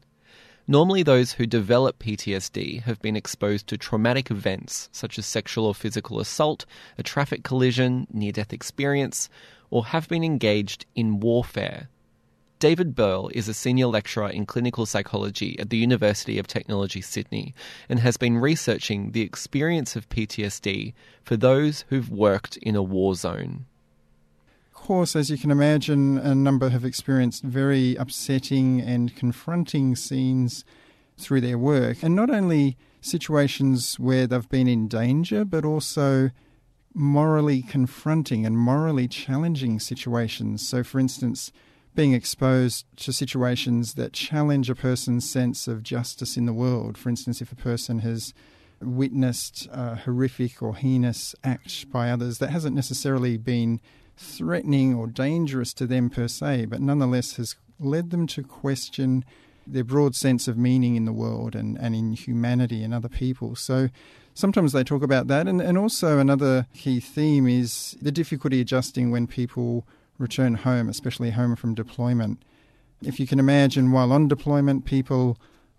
Normally, 0.67 1.04
those 1.04 1.32
who 1.32 1.45
develop 1.45 2.00
PTSD 2.00 2.82
have 2.82 3.02
been 3.02 3.15
exposed 3.15 3.67
to 3.67 3.78
traumatic 3.78 4.30
events 4.30 4.89
such 4.91 5.17
as 5.17 5.26
sexual 5.26 5.65
or 5.65 5.73
physical 5.73 6.19
assault, 6.19 6.65
a 6.97 7.04
traffic 7.04 7.45
collision, 7.45 8.08
near 8.12 8.34
death 8.34 8.52
experience, 8.52 9.30
or 9.69 9.86
have 9.86 10.10
been 10.10 10.26
engaged 10.26 10.86
in 10.95 11.21
warfare, 11.21 11.88
David 12.60 12.96
Berle 12.96 13.32
is 13.34 13.48
a 13.48 13.54
senior 13.54 13.86
lecturer 13.86 14.30
in 14.30 14.48
clinical 14.48 14.88
psychology 14.88 15.60
at 15.60 15.70
the 15.70 15.78
University 15.78 16.39
of 16.39 16.48
Technology, 16.48 17.02
Sydney, 17.02 17.54
and 17.88 18.00
has 18.00 18.17
been 18.17 18.39
researching 18.39 19.12
the 19.12 19.22
experience 19.22 19.96
of 19.96 20.10
PTSD 20.10 20.93
for 21.24 21.38
those 21.38 21.86
who've 21.89 22.10
worked 22.10 22.58
in 22.58 22.76
a 22.76 22.82
war 22.82 23.13
zone. 23.13 23.67
Of 24.74 24.82
course, 24.82 25.15
as 25.15 25.30
you 25.30 25.38
can 25.38 25.52
imagine, 25.52 26.17
a 26.17 26.34
number 26.34 26.70
have 26.70 26.84
experienced 26.84 27.43
very 27.43 27.96
upsetting 27.96 28.82
and 28.82 29.15
confronting 29.15 29.96
scenes 29.96 30.65
through 31.15 31.41
their 31.41 31.60
work, 31.60 32.02
and 32.02 32.15
not 32.15 32.32
only 32.32 32.76
situations 33.02 34.00
where 34.00 34.26
they've 34.26 34.50
been 34.50 34.67
in 34.67 34.88
danger, 34.88 35.46
but 35.46 35.63
also 35.63 36.32
morally 36.96 37.62
confronting 37.62 38.48
and 38.48 38.58
morally 38.58 39.08
challenging 39.08 39.80
situations. 39.80 40.67
So, 40.67 40.84
for 40.84 41.00
instance, 41.00 41.52
being 41.97 42.13
exposed 42.13 42.86
to 42.95 43.12
situations 43.12 43.95
that 43.95 44.13
challenge 44.13 44.69
a 44.69 44.75
person's 44.75 45.27
sense 45.27 45.67
of 45.67 45.81
justice 45.81 46.38
in 46.38 46.45
the 46.45 46.53
world. 46.53 46.95
For 46.95 47.10
instance, 47.10 47.41
if 47.41 47.51
a 47.51 47.55
person 47.55 47.99
has 47.99 48.36
witnessed 48.79 49.67
a 49.71 49.95
horrific 49.95 50.62
or 50.62 50.75
heinous 50.75 51.33
act 51.43 51.91
by 51.91 52.12
others 52.12 52.38
that 52.38 52.51
hasn't 52.51 52.75
necessarily 52.75 53.36
been 53.36 53.81
threatening 54.15 54.93
or 54.93 55.07
dangerous 55.07 55.73
to 55.73 55.88
them 55.88 56.12
per 56.12 56.27
se, 56.27 56.65
but 56.65 56.81
nonetheless 56.81 57.38
has 57.38 57.55
led 57.79 58.12
them 58.12 58.27
to 58.27 58.43
question 58.43 59.25
their 59.65 59.83
broad 59.83 60.15
sense 60.15 60.47
of 60.47 60.55
meaning 60.55 60.95
in 60.95 61.05
the 61.05 61.12
world 61.12 61.55
and, 61.55 61.79
and 61.79 61.95
in 61.95 62.13
humanity 62.13 62.83
and 62.83 62.93
other 62.93 63.10
people. 63.10 63.55
So 63.55 63.89
sometimes 64.36 64.71
they 64.71 64.83
talk 64.83 65.01
about 65.01 65.29
that. 65.29 65.47
And, 65.47 65.60
and 65.60 65.79
also, 65.79 66.19
another 66.19 66.67
key 66.75 66.99
theme 66.99 67.47
is 67.47 67.97
the 67.99 68.12
difficulty 68.12 68.62
adjusting 68.62 69.10
when 69.10 69.25
people 69.25 69.88
return 70.17 70.56
home, 70.56 70.89
especially 70.89 71.32
home 71.32 71.56
from 71.56 71.75
deployment. 71.75 72.43
If 73.03 73.19
you 73.19 73.27
can 73.27 73.39
imagine, 73.39 73.91
while 73.91 74.12
on 74.12 74.27
deployment, 74.27 74.86
people 74.86 75.38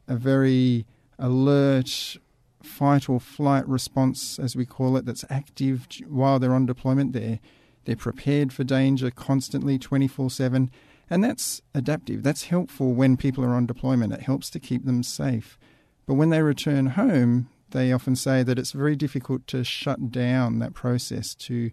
are 0.09 0.17
very 0.17 0.87
alert, 1.19 2.17
fight 2.63 3.09
or 3.09 3.21
flight 3.21 3.67
response, 3.69 4.39
as 4.39 4.55
we 4.55 4.65
call 4.65 4.97
it, 4.97 5.05
that's 5.05 5.25
active 5.29 5.87
while 6.07 6.39
they're 6.39 6.55
on 6.55 6.67
deployment. 6.67 7.13
They're, 7.13 7.41
they're 7.85 7.97
prepared 7.97 8.53
for 8.53 8.65
danger 8.65 9.11
constantly, 9.11 9.79
24 9.79 10.31
7. 10.31 10.71
And 11.11 11.25
that's 11.25 11.63
adaptive. 11.75 12.23
That's 12.23 12.45
helpful 12.45 12.93
when 12.93 13.17
people 13.17 13.45
are 13.45 13.55
on 13.55 13.67
deployment. 13.67 14.13
It 14.13 14.23
helps 14.23 14.51
to 14.51 14.61
keep 14.61 14.85
them 14.85 15.03
safe. 15.03 15.59
But 16.07 16.15
when 16.15 16.31
they 16.31 16.43
return 16.43 16.87
home, 16.87 17.49
they 17.71 17.93
often 17.93 18.17
say 18.17 18.43
that 18.43 18.59
it's 18.59 18.73
very 18.73 18.97
difficult 18.97 19.47
to 19.49 19.65
shut 19.65 20.11
down 20.11 20.59
that 20.59 20.75
process, 20.75 21.35
to 21.35 21.71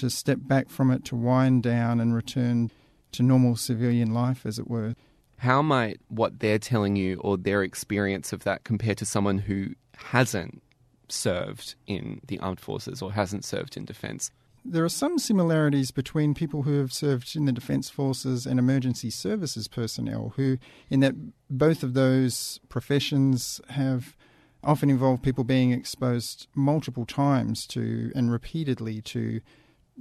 to 0.00 0.10
step 0.10 0.38
back 0.42 0.68
from 0.68 0.90
it, 0.90 1.04
to 1.06 1.16
wind 1.16 1.62
down 1.62 2.00
and 2.00 2.14
return 2.14 2.70
to 3.12 3.22
normal 3.22 3.56
civilian 3.56 4.12
life, 4.12 4.44
as 4.44 4.58
it 4.58 4.68
were. 4.68 4.94
How 5.38 5.62
might 5.62 6.00
what 6.08 6.40
they're 6.40 6.58
telling 6.58 6.96
you 6.96 7.18
or 7.20 7.36
their 7.36 7.62
experience 7.62 8.32
of 8.32 8.44
that 8.44 8.64
compare 8.64 8.94
to 8.94 9.04
someone 9.04 9.38
who 9.38 9.70
hasn't 9.96 10.62
served 11.08 11.74
in 11.86 12.20
the 12.26 12.38
armed 12.40 12.60
forces 12.60 13.02
or 13.02 13.12
hasn't 13.12 13.44
served 13.44 13.76
in 13.76 13.84
defence? 13.84 14.30
There 14.64 14.84
are 14.84 14.88
some 14.88 15.18
similarities 15.18 15.92
between 15.92 16.34
people 16.34 16.62
who 16.62 16.80
have 16.80 16.92
served 16.92 17.36
in 17.36 17.44
the 17.44 17.52
Defence 17.52 17.88
Forces 17.88 18.46
and 18.46 18.58
emergency 18.58 19.10
services 19.10 19.68
personnel, 19.68 20.32
who, 20.34 20.58
in 20.90 21.00
that 21.00 21.14
both 21.48 21.84
of 21.84 21.94
those 21.94 22.58
professions 22.68 23.60
have 23.68 24.16
often 24.64 24.90
involved 24.90 25.22
people 25.22 25.44
being 25.44 25.70
exposed 25.70 26.48
multiple 26.56 27.06
times 27.06 27.64
to 27.68 28.10
and 28.16 28.32
repeatedly 28.32 29.00
to 29.02 29.40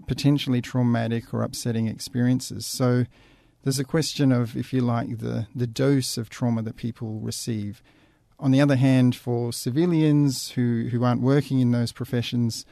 potentially 0.07 0.61
traumatic 0.61 1.33
or 1.33 1.41
upsetting 1.41 1.87
experiences. 1.87 2.65
So 2.65 3.05
there's 3.63 3.79
a 3.79 3.83
question 3.83 4.31
of, 4.31 4.55
if 4.55 4.73
you 4.73 4.81
like, 4.81 5.17
the, 5.19 5.47
the 5.55 5.67
dose 5.67 6.17
of 6.17 6.29
trauma 6.29 6.61
that 6.63 6.75
people 6.75 7.19
receive. 7.19 7.81
On 8.37 8.51
the 8.51 8.61
other 8.61 8.75
hand, 8.75 9.15
for 9.15 9.53
civilians 9.53 10.51
who, 10.51 10.89
who 10.91 11.03
aren't 11.03 11.21
working 11.21 11.59
in 11.61 11.71
those 11.71 11.91
professions, 11.91 12.65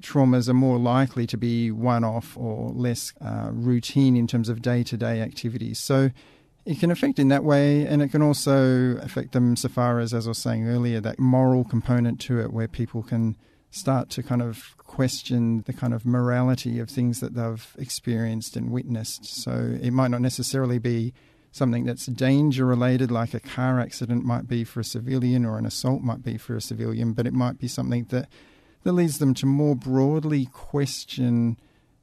traumas 0.00 0.48
are 0.48 0.54
more 0.54 0.78
likely 0.78 1.26
to 1.26 1.36
be 1.36 1.70
one 1.70 2.04
off 2.04 2.36
or 2.36 2.70
less 2.70 3.12
uh, 3.20 3.50
routine 3.52 4.16
in 4.16 4.26
terms 4.26 4.48
of 4.48 4.62
day 4.62 4.82
to 4.84 4.96
day 4.96 5.20
activities. 5.20 5.78
So 5.78 6.10
it 6.64 6.78
can 6.78 6.90
affect 6.90 7.18
in 7.18 7.28
that 7.28 7.44
way, 7.44 7.86
and 7.86 8.00
it 8.00 8.08
can 8.08 8.22
also 8.22 8.96
affect 8.98 9.32
them 9.32 9.56
so 9.56 9.68
far 9.68 9.98
as, 9.98 10.14
as 10.14 10.26
I 10.26 10.30
was 10.30 10.38
saying 10.38 10.68
earlier, 10.68 11.00
that 11.00 11.18
moral 11.18 11.64
component 11.64 12.20
to 12.20 12.40
it 12.40 12.52
where 12.52 12.68
people 12.68 13.02
can 13.02 13.36
start 13.70 14.10
to 14.10 14.22
kind 14.22 14.42
of 14.42 14.76
question 14.78 15.62
the 15.66 15.72
kind 15.72 15.94
of 15.94 16.04
morality 16.04 16.80
of 16.80 16.88
things 16.88 17.20
that 17.20 17.34
they've 17.34 17.74
experienced 17.78 18.56
and 18.56 18.70
witnessed. 18.70 19.24
So 19.24 19.78
it 19.80 19.92
might 19.92 20.10
not 20.10 20.20
necessarily 20.20 20.78
be 20.78 21.14
something 21.52 21.84
that's 21.84 22.06
danger 22.06 22.64
related, 22.64 23.10
like 23.10 23.34
a 23.34 23.40
car 23.40 23.80
accident 23.80 24.24
might 24.24 24.48
be 24.48 24.64
for 24.64 24.80
a 24.80 24.84
civilian 24.84 25.44
or 25.44 25.58
an 25.58 25.66
assault 25.66 26.02
might 26.02 26.22
be 26.22 26.36
for 26.36 26.56
a 26.56 26.60
civilian, 26.60 27.12
but 27.12 27.26
it 27.26 27.32
might 27.32 27.58
be 27.58 27.68
something 27.68 28.04
that, 28.10 28.28
that 28.82 28.92
leads 28.92 29.18
them 29.18 29.34
to 29.34 29.46
more 29.46 29.74
broadly 29.74 30.46
question 30.46 31.56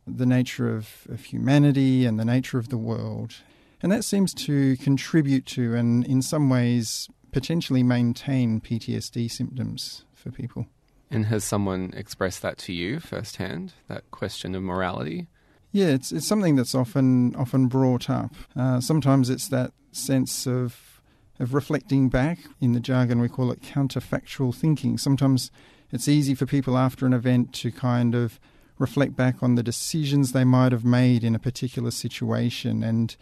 the 0.06 0.26
nature 0.26 0.74
of, 0.74 1.06
of 1.10 1.26
humanity 1.26 2.06
and 2.06 2.20
the 2.20 2.26
nature 2.26 2.58
of 2.58 2.70
the 2.70 2.78
world. 2.78 3.36
And 3.82 3.92
that 3.92 4.04
seems 4.04 4.34
to 4.36 4.78
contribute 4.78 5.46
to 5.48 5.76
and, 5.76 6.06
in 6.06 6.22
some 6.22 6.50
ways, 6.50 7.10
potentially 7.32 7.84
maintain 7.84 8.60
PTSD 8.62 9.30
symptoms 9.30 10.06
for 10.16 10.32
people. 10.32 10.68
And 11.10 11.28
has 11.28 11.44
someone 11.44 11.94
expressed 11.96 12.42
that 12.42 12.58
to 12.60 12.74
you 12.74 13.00
firsthand, 13.00 13.74
that 13.88 14.10
question 14.12 14.56
of 14.56 14.64
morality? 14.64 15.28
Yeah, 15.72 15.88
it's 15.88 16.12
it's 16.12 16.28
something 16.28 16.56
that's 16.56 16.76
often 16.76 17.36
often 17.36 17.68
brought 17.68 18.10
up. 18.10 18.34
Uh, 18.56 18.80
sometimes 18.82 19.30
it's 19.30 19.48
that 19.50 19.72
sense 19.92 20.48
of 20.48 21.02
of 21.40 21.54
reflecting 21.54 22.10
back. 22.10 22.40
In 22.60 22.74
the 22.74 22.80
jargon, 22.80 23.20
we 23.20 23.30
call 23.30 23.52
it 23.52 23.62
counterfactual 23.62 24.56
thinking. 24.56 24.98
Sometimes 24.98 25.52
it's 25.92 26.08
easy 26.08 26.36
for 26.36 26.46
people 26.46 26.78
after 26.78 27.06
an 27.06 27.14
event 27.14 27.54
to 27.54 27.72
kind 27.72 28.16
of 28.16 28.40
reflect 28.80 29.16
back 29.16 29.42
on 29.42 29.56
the 29.56 29.64
decisions 29.64 30.32
they 30.32 30.44
might 30.44 30.72
have 30.72 30.86
made 30.86 31.24
in 31.24 31.36
a 31.36 31.40
particular 31.40 31.92
situation 31.92 32.84
and 32.84 33.16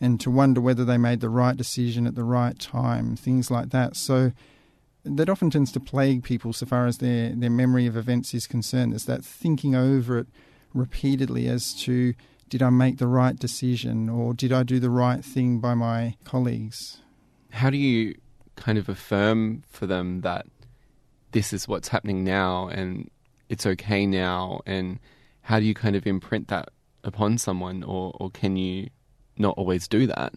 and 0.00 0.18
to 0.20 0.30
wonder 0.30 0.60
whether 0.60 0.84
they 0.84 0.96
made 0.96 1.20
the 1.20 1.28
right 1.28 1.56
decision 1.56 2.06
at 2.06 2.14
the 2.14 2.24
right 2.24 2.58
time, 2.58 3.16
things 3.16 3.50
like 3.50 3.68
that. 3.68 3.96
So 3.96 4.32
that 5.04 5.28
often 5.28 5.50
tends 5.50 5.72
to 5.72 5.80
plague 5.80 6.22
people 6.22 6.52
so 6.52 6.66
far 6.66 6.86
as 6.86 6.98
their, 6.98 7.30
their 7.30 7.50
memory 7.50 7.86
of 7.86 7.96
events 7.96 8.34
is 8.34 8.46
concerned. 8.46 8.94
Is 8.94 9.06
that 9.06 9.24
thinking 9.24 9.74
over 9.74 10.18
it 10.18 10.26
repeatedly 10.74 11.48
as 11.48 11.74
to 11.82 12.14
did 12.48 12.62
I 12.62 12.70
make 12.70 12.98
the 12.98 13.06
right 13.06 13.36
decision 13.36 14.08
or 14.08 14.34
did 14.34 14.52
I 14.52 14.62
do 14.62 14.80
the 14.80 14.90
right 14.90 15.24
thing 15.24 15.60
by 15.60 15.74
my 15.74 16.16
colleagues? 16.24 16.98
How 17.50 17.70
do 17.70 17.76
you 17.76 18.16
kind 18.56 18.76
of 18.76 18.88
affirm 18.88 19.62
for 19.68 19.86
them 19.86 20.20
that 20.22 20.46
this 21.32 21.52
is 21.52 21.68
what's 21.68 21.88
happening 21.88 22.24
now 22.24 22.68
and 22.68 23.08
it's 23.48 23.66
okay 23.66 24.04
now? 24.04 24.60
And 24.66 24.98
how 25.42 25.60
do 25.60 25.64
you 25.64 25.74
kind 25.74 25.96
of 25.96 26.06
imprint 26.06 26.48
that 26.48 26.70
upon 27.02 27.38
someone, 27.38 27.82
or, 27.82 28.14
or 28.20 28.30
can 28.30 28.56
you 28.56 28.88
not 29.38 29.56
always 29.56 29.88
do 29.88 30.06
that? 30.06 30.34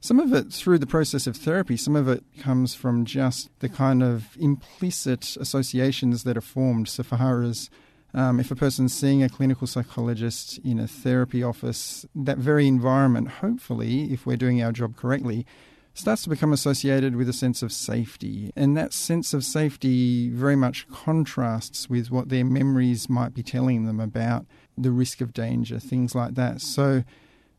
Some 0.00 0.20
of 0.20 0.32
it 0.32 0.52
through 0.52 0.78
the 0.78 0.86
process 0.86 1.26
of 1.26 1.36
therapy, 1.36 1.76
some 1.76 1.96
of 1.96 2.08
it 2.08 2.22
comes 2.38 2.74
from 2.74 3.04
just 3.04 3.50
the 3.60 3.68
kind 3.68 4.02
of 4.02 4.36
implicit 4.38 5.36
associations 5.36 6.22
that 6.24 6.36
are 6.36 6.42
formed. 6.42 6.88
So, 6.88 7.02
far 7.02 7.42
as 7.42 7.70
um, 8.14 8.40
if 8.40 8.50
a 8.50 8.56
person's 8.56 8.94
seeing 8.94 9.22
a 9.22 9.28
clinical 9.28 9.66
psychologist 9.66 10.58
in 10.64 10.78
a 10.78 10.86
therapy 10.86 11.42
office, 11.42 12.06
that 12.14 12.38
very 12.38 12.66
environment, 12.66 13.28
hopefully, 13.28 14.12
if 14.12 14.26
we're 14.26 14.36
doing 14.36 14.62
our 14.62 14.72
job 14.72 14.96
correctly, 14.96 15.46
starts 15.92 16.22
to 16.22 16.30
become 16.30 16.52
associated 16.52 17.16
with 17.16 17.28
a 17.28 17.32
sense 17.32 17.62
of 17.62 17.72
safety. 17.72 18.52
And 18.54 18.76
that 18.76 18.92
sense 18.92 19.32
of 19.32 19.44
safety 19.44 20.28
very 20.28 20.56
much 20.56 20.86
contrasts 20.88 21.88
with 21.88 22.10
what 22.10 22.28
their 22.28 22.44
memories 22.44 23.08
might 23.08 23.34
be 23.34 23.42
telling 23.42 23.86
them 23.86 23.98
about 23.98 24.46
the 24.76 24.90
risk 24.90 25.20
of 25.20 25.32
danger, 25.32 25.78
things 25.78 26.14
like 26.14 26.34
that. 26.34 26.60
So, 26.60 27.02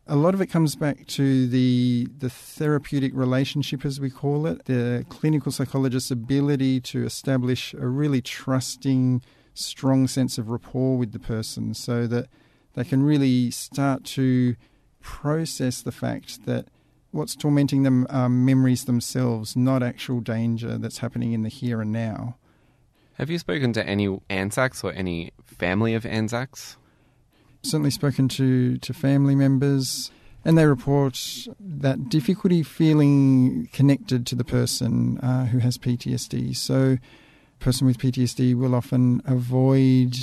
a 0.08 0.16
lot 0.16 0.32
of 0.32 0.40
it 0.40 0.46
comes 0.46 0.74
back 0.74 1.06
to 1.06 1.46
the 1.46 2.08
the 2.18 2.30
therapeutic 2.30 3.12
relationship, 3.14 3.84
as 3.84 4.00
we 4.00 4.10
call 4.10 4.46
it, 4.46 4.64
the 4.64 5.04
clinical 5.10 5.52
psychologist's 5.52 6.10
ability 6.10 6.80
to 6.80 7.04
establish 7.04 7.74
a 7.74 7.86
really 7.86 8.22
trusting, 8.22 9.22
strong 9.54 10.08
sense 10.08 10.38
of 10.38 10.48
rapport 10.48 10.96
with 10.96 11.12
the 11.12 11.18
person, 11.18 11.74
so 11.74 12.06
that 12.06 12.28
they 12.74 12.84
can 12.84 13.02
really 13.02 13.50
start 13.50 14.04
to 14.04 14.56
process 15.00 15.82
the 15.82 15.92
fact 15.92 16.46
that 16.46 16.68
what's 17.10 17.36
tormenting 17.36 17.82
them 17.82 18.06
are 18.08 18.28
memories 18.28 18.86
themselves, 18.86 19.56
not 19.56 19.82
actual 19.82 20.20
danger 20.20 20.78
that's 20.78 20.98
happening 20.98 21.32
in 21.32 21.42
the 21.42 21.48
here 21.48 21.80
and 21.80 21.92
now. 21.92 22.36
Have 23.14 23.30
you 23.30 23.38
spoken 23.38 23.72
to 23.74 23.86
any 23.86 24.18
Anzacs 24.30 24.84
or 24.84 24.92
any 24.92 25.32
family 25.44 25.94
of 25.94 26.06
Anzacs? 26.06 26.78
Certainly 27.62 27.90
spoken 27.90 28.28
to, 28.28 28.78
to 28.78 28.94
family 28.94 29.34
members, 29.34 30.10
and 30.44 30.56
they 30.56 30.66
report 30.66 31.46
that 31.60 32.08
difficulty 32.08 32.62
feeling 32.62 33.68
connected 33.72 34.26
to 34.26 34.34
the 34.34 34.44
person 34.44 35.18
uh, 35.18 35.46
who 35.46 35.58
has 35.58 35.76
PTSD. 35.78 36.56
So, 36.56 36.98
a 37.60 37.64
person 37.64 37.86
with 37.86 37.98
PTSD 37.98 38.54
will 38.54 38.74
often 38.74 39.20
avoid 39.26 40.16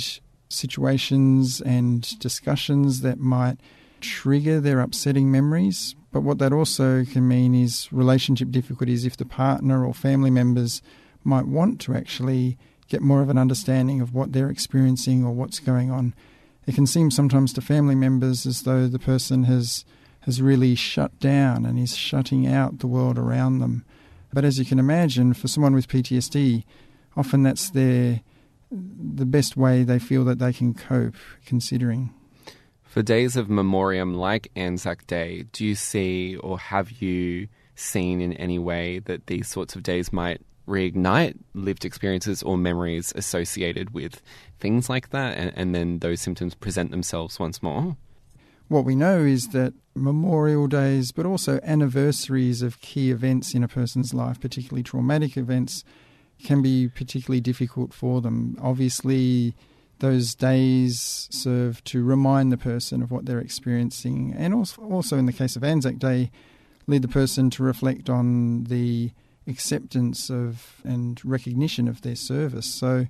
situations 0.48 1.60
and 1.60 2.18
discussions 2.18 3.02
that 3.02 3.18
might 3.18 3.58
trigger 4.00 4.60
their 4.60 4.80
upsetting 4.80 5.30
memories. 5.30 5.94
But 6.12 6.22
what 6.22 6.38
that 6.38 6.52
also 6.52 7.04
can 7.04 7.28
mean 7.28 7.54
is 7.54 7.92
relationship 7.92 8.50
difficulties 8.50 9.04
if 9.04 9.16
the 9.16 9.26
partner 9.26 9.84
or 9.84 9.92
family 9.92 10.30
members 10.30 10.80
might 11.24 11.46
want 11.46 11.80
to 11.82 11.94
actually 11.94 12.56
get 12.88 13.02
more 13.02 13.20
of 13.20 13.28
an 13.28 13.36
understanding 13.36 14.00
of 14.00 14.14
what 14.14 14.32
they're 14.32 14.48
experiencing 14.48 15.24
or 15.24 15.32
what's 15.32 15.58
going 15.58 15.90
on 15.90 16.14
it 16.66 16.74
can 16.74 16.86
seem 16.86 17.10
sometimes 17.10 17.52
to 17.54 17.60
family 17.60 17.94
members 17.94 18.46
as 18.46 18.62
though 18.62 18.86
the 18.86 18.98
person 18.98 19.44
has 19.44 19.84
has 20.20 20.42
really 20.42 20.74
shut 20.74 21.18
down 21.20 21.64
and 21.64 21.78
is 21.78 21.96
shutting 21.96 22.48
out 22.48 22.80
the 22.80 22.86
world 22.88 23.16
around 23.16 23.60
them. 23.60 23.84
But 24.32 24.44
as 24.44 24.58
you 24.58 24.64
can 24.64 24.80
imagine, 24.80 25.34
for 25.34 25.46
someone 25.46 25.72
with 25.72 25.86
PTSD, 25.86 26.64
often 27.16 27.44
that's 27.44 27.70
their 27.70 28.22
the 28.70 29.24
best 29.24 29.56
way 29.56 29.84
they 29.84 30.00
feel 30.00 30.24
that 30.24 30.40
they 30.40 30.52
can 30.52 30.74
cope, 30.74 31.14
considering. 31.44 32.12
For 32.82 33.02
days 33.02 33.36
of 33.36 33.48
memoriam 33.48 34.14
like 34.14 34.50
Anzac 34.56 35.06
Day, 35.06 35.44
do 35.52 35.64
you 35.64 35.76
see 35.76 36.36
or 36.36 36.58
have 36.58 36.90
you 37.00 37.46
seen 37.76 38.20
in 38.20 38.32
any 38.32 38.58
way 38.58 38.98
that 39.00 39.26
these 39.28 39.46
sorts 39.46 39.76
of 39.76 39.82
days 39.82 40.12
might 40.12 40.40
reignite 40.66 41.38
lived 41.54 41.84
experiences 41.84 42.42
or 42.42 42.56
memories 42.56 43.12
associated 43.16 43.94
with 43.94 44.20
things 44.58 44.88
like 44.88 45.10
that, 45.10 45.36
and, 45.36 45.52
and 45.56 45.74
then 45.74 45.98
those 46.00 46.20
symptoms 46.20 46.54
present 46.54 46.90
themselves 46.90 47.38
once 47.38 47.62
more? 47.62 47.96
What 48.68 48.84
we 48.84 48.96
know 48.96 49.20
is 49.20 49.48
that 49.48 49.74
memorial 49.94 50.66
days, 50.66 51.12
but 51.12 51.24
also 51.24 51.60
anniversaries 51.62 52.62
of 52.62 52.80
key 52.80 53.10
events 53.10 53.54
in 53.54 53.62
a 53.62 53.68
person's 53.68 54.12
life, 54.12 54.40
particularly 54.40 54.82
traumatic 54.82 55.36
events, 55.36 55.84
can 56.42 56.62
be 56.62 56.88
particularly 56.88 57.40
difficult 57.40 57.94
for 57.94 58.20
them. 58.20 58.58
Obviously, 58.60 59.54
those 60.00 60.34
days 60.34 61.28
serve 61.30 61.82
to 61.84 62.04
remind 62.04 62.52
the 62.52 62.58
person 62.58 63.02
of 63.02 63.10
what 63.10 63.24
they're 63.24 63.38
experiencing, 63.38 64.34
and 64.36 64.52
also, 64.52 64.82
also 64.82 65.16
in 65.16 65.26
the 65.26 65.32
case 65.32 65.56
of 65.56 65.64
Anzac 65.64 65.98
Day, 65.98 66.30
lead 66.86 67.02
the 67.02 67.08
person 67.08 67.50
to 67.50 67.62
reflect 67.62 68.10
on 68.10 68.64
the 68.64 69.12
acceptance 69.46 70.30
of 70.30 70.80
and 70.84 71.24
recognition 71.24 71.88
of 71.88 72.02
their 72.02 72.16
service. 72.16 72.66
So, 72.66 73.06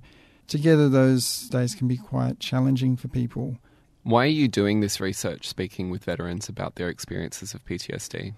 together, 0.47 0.89
those 0.89 1.49
days 1.49 1.75
can 1.75 1.87
be 1.87 1.97
quite 1.97 2.39
challenging 2.39 2.95
for 2.95 3.07
people. 3.07 3.57
Why 4.03 4.23
are 4.23 4.27
you 4.27 4.47
doing 4.47 4.79
this 4.79 5.01
research, 5.01 5.47
speaking 5.47 5.89
with 5.89 6.05
veterans 6.05 6.47
about 6.47 6.75
their 6.75 6.87
experiences 6.87 7.53
of 7.53 7.65
PTSD? 7.65 8.33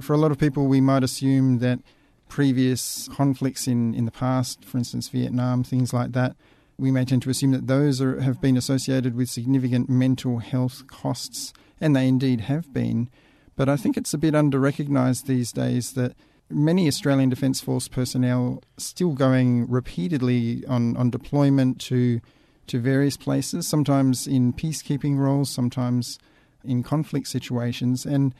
For 0.00 0.12
a 0.12 0.18
lot 0.18 0.30
of 0.30 0.38
people, 0.38 0.66
we 0.66 0.80
might 0.80 1.02
assume 1.02 1.58
that 1.58 1.80
previous 2.28 3.08
conflicts 3.08 3.66
in, 3.66 3.92
in 3.92 4.04
the 4.04 4.12
past, 4.12 4.64
for 4.64 4.78
instance, 4.78 5.08
Vietnam, 5.08 5.64
things 5.64 5.92
like 5.92 6.12
that, 6.12 6.36
we 6.78 6.90
may 6.90 7.04
tend 7.04 7.22
to 7.22 7.30
assume 7.30 7.50
that 7.50 7.66
those 7.66 8.00
are, 8.00 8.20
have 8.20 8.40
been 8.40 8.56
associated 8.56 9.14
with 9.14 9.28
significant 9.28 9.90
mental 9.90 10.38
health 10.38 10.86
costs, 10.86 11.52
and 11.80 11.94
they 11.94 12.08
indeed 12.08 12.42
have 12.42 12.72
been. 12.72 13.10
But 13.56 13.68
I 13.68 13.76
think 13.76 13.96
it's 13.96 14.14
a 14.14 14.18
bit 14.18 14.34
under 14.34 14.58
recognised 14.58 15.26
these 15.26 15.52
days 15.52 15.92
that 15.92 16.14
many 16.50 16.88
Australian 16.88 17.28
Defence 17.28 17.60
Force 17.60 17.88
personnel 17.88 18.62
still 18.76 19.12
going 19.12 19.70
repeatedly 19.70 20.64
on, 20.66 20.96
on 20.96 21.10
deployment 21.10 21.80
to 21.82 22.20
to 22.66 22.78
various 22.78 23.16
places, 23.16 23.66
sometimes 23.66 24.28
in 24.28 24.52
peacekeeping 24.52 25.18
roles, 25.18 25.50
sometimes 25.50 26.20
in 26.62 26.84
conflict 26.84 27.26
situations, 27.26 28.06
and 28.06 28.32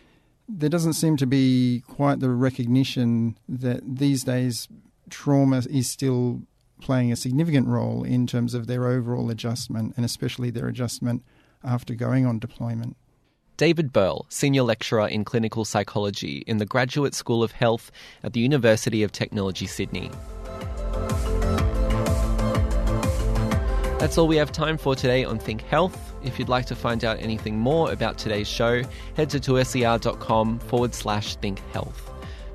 there 0.49 0.69
doesn't 0.69 0.93
seem 0.93 1.17
to 1.17 1.27
be 1.27 1.83
quite 1.89 2.21
the 2.21 2.31
recognition 2.31 3.37
that 3.49 3.81
these 3.85 4.23
days 4.23 4.69
trauma 5.09 5.63
is 5.69 5.91
still 5.91 6.43
playing 6.81 7.11
a 7.11 7.17
significant 7.17 7.67
role 7.67 8.05
in 8.05 8.27
terms 8.27 8.55
of 8.55 8.67
their 8.67 8.87
overall 8.87 9.31
adjustment 9.31 9.93
and 9.97 10.05
especially 10.05 10.51
their 10.51 10.69
adjustment 10.69 11.25
after 11.65 11.95
going 11.95 12.25
on 12.25 12.39
deployment. 12.39 12.97
David 13.61 13.93
Berle, 13.93 14.25
Senior 14.31 14.63
Lecturer 14.63 15.07
in 15.07 15.23
Clinical 15.23 15.67
Psychology 15.67 16.43
in 16.47 16.57
the 16.57 16.65
Graduate 16.65 17.15
School 17.15 17.43
of 17.43 17.53
Health 17.53 17.93
at 18.23 18.33
the 18.33 18.41
University 18.41 19.03
of 19.03 19.13
Technology, 19.13 19.67
Sydney. 19.67 20.11
That's 23.99 24.17
all 24.17 24.27
we 24.27 24.37
have 24.37 24.51
time 24.51 24.79
for 24.79 24.97
today 24.97 25.25
on 25.27 25.39
Think 25.39 25.61
Health. 25.61 26.15
If 26.25 26.39
you'd 26.39 26.49
like 26.49 26.65
to 26.69 26.75
find 26.75 27.05
out 27.05 27.19
anything 27.21 27.59
more 27.59 27.93
about 27.93 28.17
today's 28.17 28.49
show, 28.49 28.83
head 29.15 29.29
to 29.29 29.39
2ser.com 29.39 30.59
forward 30.61 30.95
slash 30.95 31.37
think 31.37 31.59
health. 31.75 32.11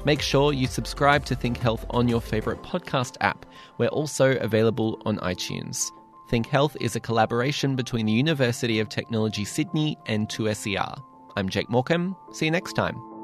Make 0.06 0.24
sure 0.24 0.54
you 0.54 0.66
subscribe 0.66 1.24
to 1.26 1.36
Think 1.36 1.60
Health 1.60 1.86
on 1.92 2.08
your 2.08 2.20
favourite 2.20 2.64
podcast 2.64 3.18
app. 3.22 3.46
We're 3.78 3.90
also 3.90 4.38
available 4.38 5.00
on 5.06 5.18
iTunes. 5.20 5.92
Think 6.28 6.48
Health 6.48 6.76
is 6.82 6.96
a 6.96 7.00
collaboration 7.00 7.76
between 7.76 8.08
the 8.08 8.12
University 8.12 8.80
of 8.80 8.90
Technology 8.90 9.46
Sydney 9.46 9.96
and 10.08 10.28
2SER. 10.28 11.02
I'm 11.36 11.50
Jake 11.50 11.68
Morcom. 11.68 12.16
See 12.32 12.46
you 12.46 12.52
next 12.52 12.74
time. 12.74 13.15